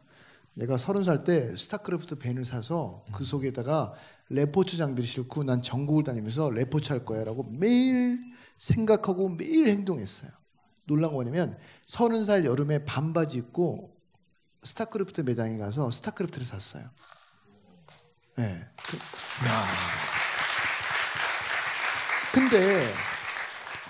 내가 0.56 0.80
서른 0.80 1.04
살때 1.04 1.56
스타크래프트 1.56 2.18
밴을 2.18 2.44
사서 2.44 3.06
그 3.14 3.24
속에다가 3.24 3.94
레포츠 4.30 4.78
장비를 4.78 5.08
싣고 5.08 5.44
난 5.44 5.62
전국을 5.62 6.04
다니면서 6.04 6.50
레포츠 6.50 6.92
할 6.92 7.06
거야 7.06 7.24
라고 7.24 7.44
매일 7.44 8.18
생각하고 8.58 9.30
매일 9.30 9.68
행동했어요. 9.68 10.32
놀란 10.86 11.12
거 11.12 11.16
뭐냐면 11.18 11.56
서른 11.86 12.26
살 12.26 12.46
여름에 12.46 12.84
반바지 12.84 13.38
입고 13.38 13.96
스타크래프트 14.64 15.22
매장에 15.22 15.60
가서 15.60 15.92
스타크래프트를 15.92 16.48
샀어요. 16.48 16.90
네. 18.38 18.66
그- 18.88 18.98
근데 22.34 22.94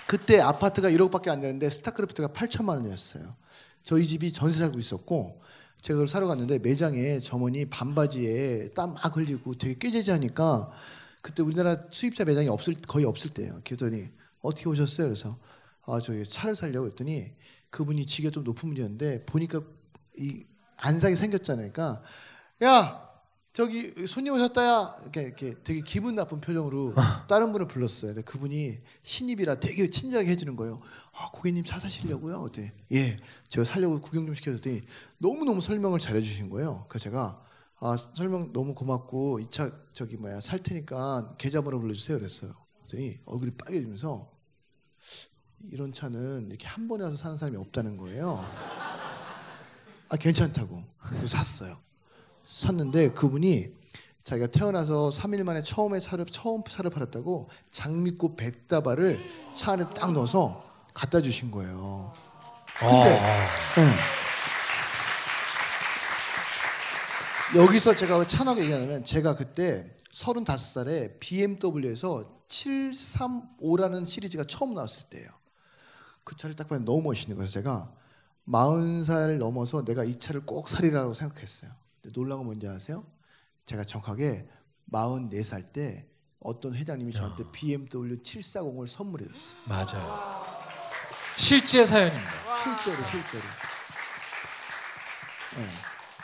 그때 0.06 0.40
아파트가 0.40 0.88
1억밖에 0.90 1.28
안 1.30 1.40
되는데 1.40 1.68
스타크래프트가 1.68 2.28
8천만 2.28 2.70
원이었어요. 2.76 3.34
저희 3.82 4.06
집이 4.06 4.32
전세 4.32 4.60
살고 4.60 4.78
있었고 4.78 5.42
제가 5.82 5.96
그걸 5.96 6.06
사러 6.08 6.26
갔는데 6.26 6.58
매장에 6.60 7.18
점원이 7.20 7.66
반바지에 7.70 8.70
땀 8.74 8.94
막 8.94 9.16
흘리고 9.16 9.54
되게 9.54 9.74
꾀재재하니까 9.78 10.70
그때 11.22 11.42
우리나라 11.42 11.76
수입자 11.90 12.24
매장이 12.24 12.48
없을 12.48 12.74
거의 12.86 13.04
없을 13.04 13.30
때예요. 13.30 13.60
그랬더니 13.64 14.08
어떻게 14.42 14.68
오셨어요? 14.68 15.06
그래서 15.08 15.36
아 15.86 16.00
저희 16.00 16.24
차를 16.24 16.54
살려고 16.54 16.86
했더니 16.86 17.32
그분이 17.70 18.06
지가 18.06 18.30
좀 18.30 18.44
높은 18.44 18.68
분이었는데 18.70 19.26
보니까 19.26 19.60
이 20.18 20.44
안상이 20.78 21.16
생겼잖아요. 21.16 21.72
그러니까 21.72 22.02
야 22.62 23.06
저기 23.56 23.90
손님 24.06 24.34
오셨다야 24.34 24.96
이렇게, 25.00 25.22
이렇게 25.22 25.54
되게 25.64 25.80
기분 25.80 26.14
나쁜 26.14 26.42
표정으로 26.42 26.94
다른 27.26 27.52
분을 27.52 27.66
불렀어요. 27.66 28.12
근데 28.12 28.20
그분이 28.20 28.80
신입이라 29.02 29.60
되게 29.60 29.88
친절하게 29.88 30.28
해주는 30.32 30.54
거예요. 30.56 30.78
아 31.14 31.30
고객님 31.32 31.64
차 31.64 31.78
사시려고요? 31.78 32.42
그랬더니 32.42 32.70
예 32.92 33.16
제가 33.48 33.64
살려고 33.64 33.98
구경 34.02 34.26
좀 34.26 34.34
시켜줬더니 34.34 34.82
너무 35.16 35.46
너무 35.46 35.62
설명을 35.62 35.98
잘해주신 35.98 36.50
거예요. 36.50 36.84
그래서 36.90 37.04
제가 37.04 37.42
아 37.80 37.96
설명 38.14 38.52
너무 38.52 38.74
고맙고 38.74 39.40
이 39.40 39.46
차 39.48 39.72
저기 39.94 40.18
뭐야 40.18 40.42
살 40.42 40.58
테니까 40.58 41.36
계좌번호 41.38 41.80
불러주세요. 41.80 42.18
그랬어요. 42.18 42.52
그랬더니 42.88 43.20
얼굴이 43.24 43.52
빨개지면서 43.52 44.30
이런 45.70 45.94
차는 45.94 46.48
이렇게 46.50 46.66
한 46.66 46.88
번에 46.88 47.04
와서 47.04 47.16
사는 47.16 47.38
사람이 47.38 47.56
없다는 47.56 47.96
거예요. 47.96 48.36
아 50.10 50.16
괜찮다고 50.18 50.84
그래서 50.98 51.26
샀어요. 51.26 51.85
샀는데 52.46 53.12
그분이 53.12 53.74
자기가 54.22 54.48
태어나서 54.48 55.10
3일 55.10 55.44
만에 55.44 55.62
처음에 55.62 56.00
차를 56.00 56.26
처음 56.26 56.64
차를 56.64 56.90
팔았다고 56.90 57.48
장미꽃 57.70 58.36
백다발을 58.36 59.20
차 59.54 59.72
안에 59.72 59.84
딱 59.90 60.12
넣어서 60.12 60.62
갖다 60.94 61.20
주신 61.20 61.50
거예요. 61.50 62.12
근데 62.78 63.20
네. 67.54 67.60
여기서 67.60 67.94
제가 67.94 68.18
왜 68.18 68.26
찬하게 68.26 68.62
얘기하냐면 68.62 69.04
제가 69.04 69.36
그때 69.36 69.94
35살에 70.12 71.20
BMW에서 71.20 72.24
735라는 72.48 74.06
시리즈가 74.06 74.44
처음 74.44 74.74
나왔을 74.74 75.04
때예요. 75.10 75.28
그 76.24 76.36
차를 76.36 76.56
딱 76.56 76.68
보면 76.68 76.84
너무 76.84 77.02
멋있는 77.02 77.36
거예요. 77.36 77.48
제가 77.48 77.92
40살 78.48 79.38
넘어서 79.38 79.84
내가 79.84 80.02
이 80.04 80.18
차를 80.18 80.44
꼭 80.44 80.68
사리라고 80.68 81.14
생각했어요. 81.14 81.70
놀라운 82.12 82.40
건 82.40 82.46
뭔지 82.46 82.68
아세요? 82.68 83.04
제가 83.64 83.84
정확하게 83.84 84.48
44살 84.92 85.72
때 85.72 86.06
어떤 86.40 86.74
회장님이 86.74 87.12
저한테 87.12 87.44
BMW 87.52 88.22
740을 88.22 88.86
선물해 88.86 89.26
줬어요. 89.26 89.58
맞아요. 89.64 90.42
실제 91.36 91.84
사연입니다. 91.84 92.30
실제로 92.62 93.04
실제로. 93.04 93.42
네, 95.56 95.68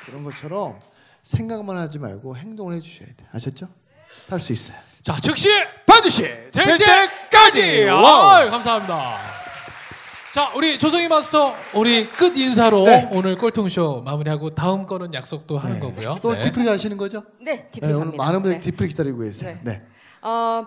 그런 0.04 0.22
것처럼 0.24 0.80
생각만 1.22 1.76
하지 1.76 1.98
말고 1.98 2.36
행동을 2.36 2.74
해주셔야 2.74 3.08
돼. 3.16 3.26
아셨죠? 3.32 3.68
할수 4.28 4.52
있어요. 4.52 4.78
자, 5.02 5.16
즉시 5.20 5.48
반드시 5.86 6.22
될 6.52 6.78
때까지. 6.78 7.88
아, 7.88 8.48
감사합니다. 8.50 9.41
자, 10.32 10.50
우리 10.56 10.78
조성희 10.78 11.08
마스터, 11.08 11.54
우리 11.74 12.06
끝 12.06 12.34
인사로 12.38 12.84
네. 12.84 13.06
오늘 13.12 13.36
꼴통쇼 13.36 14.00
마무리하고 14.00 14.48
다음 14.54 14.86
거는 14.86 15.12
약속도 15.12 15.58
하는 15.58 15.78
거고요. 15.78 16.20
또 16.22 16.32
네. 16.32 16.40
디프리 16.40 16.66
하시는 16.68 16.96
거죠? 16.96 17.22
네, 17.38 17.68
디플 17.70 17.86
네, 17.86 17.92
오늘 17.92 18.06
갑니다. 18.06 18.24
많은 18.24 18.40
분들이 18.40 18.54
네. 18.58 18.70
디프리 18.70 18.88
기다리고 18.88 19.18
계세요. 19.18 19.58
네. 19.62 19.72
네. 19.72 19.82
어, 20.22 20.64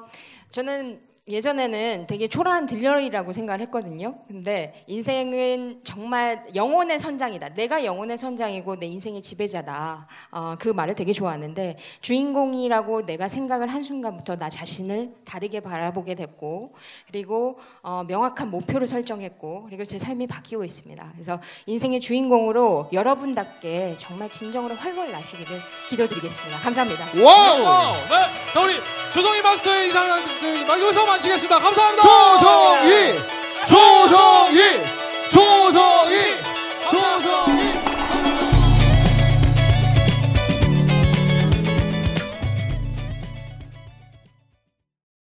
저는 0.52 1.00
예전에는 1.28 2.06
되게 2.08 2.28
초라한 2.28 2.68
들려이라고 2.68 3.34
생각을 3.34 3.62
했거든요. 3.62 4.20
근데 4.28 4.84
인생은 4.86 5.82
정말 5.84 6.44
영혼의 6.54 7.00
선장이다. 7.00 7.56
내가 7.56 7.84
영혼의 7.84 8.20
선장이고 8.20 8.78
내 8.78 8.86
인생의 8.86 9.24
지배자다. 9.24 10.08
어, 10.30 10.56
그 10.60 10.70
말을 10.70 10.94
되게 10.94 11.14
좋아하는데 11.14 11.78
주인공이라고 12.02 13.08
내가 13.08 13.28
생각을 13.28 13.70
한 13.70 13.82
순간부터 13.82 14.36
나 14.36 14.50
자신을 14.50 15.16
다르게 15.26 15.62
바라보게 15.62 16.14
됐고 16.14 16.76
그리고 17.08 17.58
어, 17.82 18.04
명확한 18.08 18.52
목표를 18.52 18.86
설정했고 18.86 19.64
그리고 19.66 19.84
제 19.84 19.98
삶이 19.98 20.28
바뀌고 20.28 20.64
있습니다. 20.64 21.10
그래서 21.14 21.42
인생의 21.66 22.02
주인공으로 22.02 22.90
여러분답게 22.94 23.96
정말 23.98 24.30
진정으로 24.32 24.76
활활 24.76 25.12
나시기를 25.12 25.60
기도드리겠습니다. 25.90 26.60
감사합니다. 26.60 27.06
와우! 27.16 27.94
네. 28.10 28.54
자, 28.54 28.62
우리 28.62 28.76
조성희 29.12 29.42
마스터의 29.42 29.88
인사를 29.88 30.24
그, 30.40 30.68
여기서 30.82 31.15
마치겠습니다. 31.16 31.60
감사합니다. 31.60 32.04
조성희! 32.04 33.20
조성희! 33.68 34.86
조성희! 35.32 36.35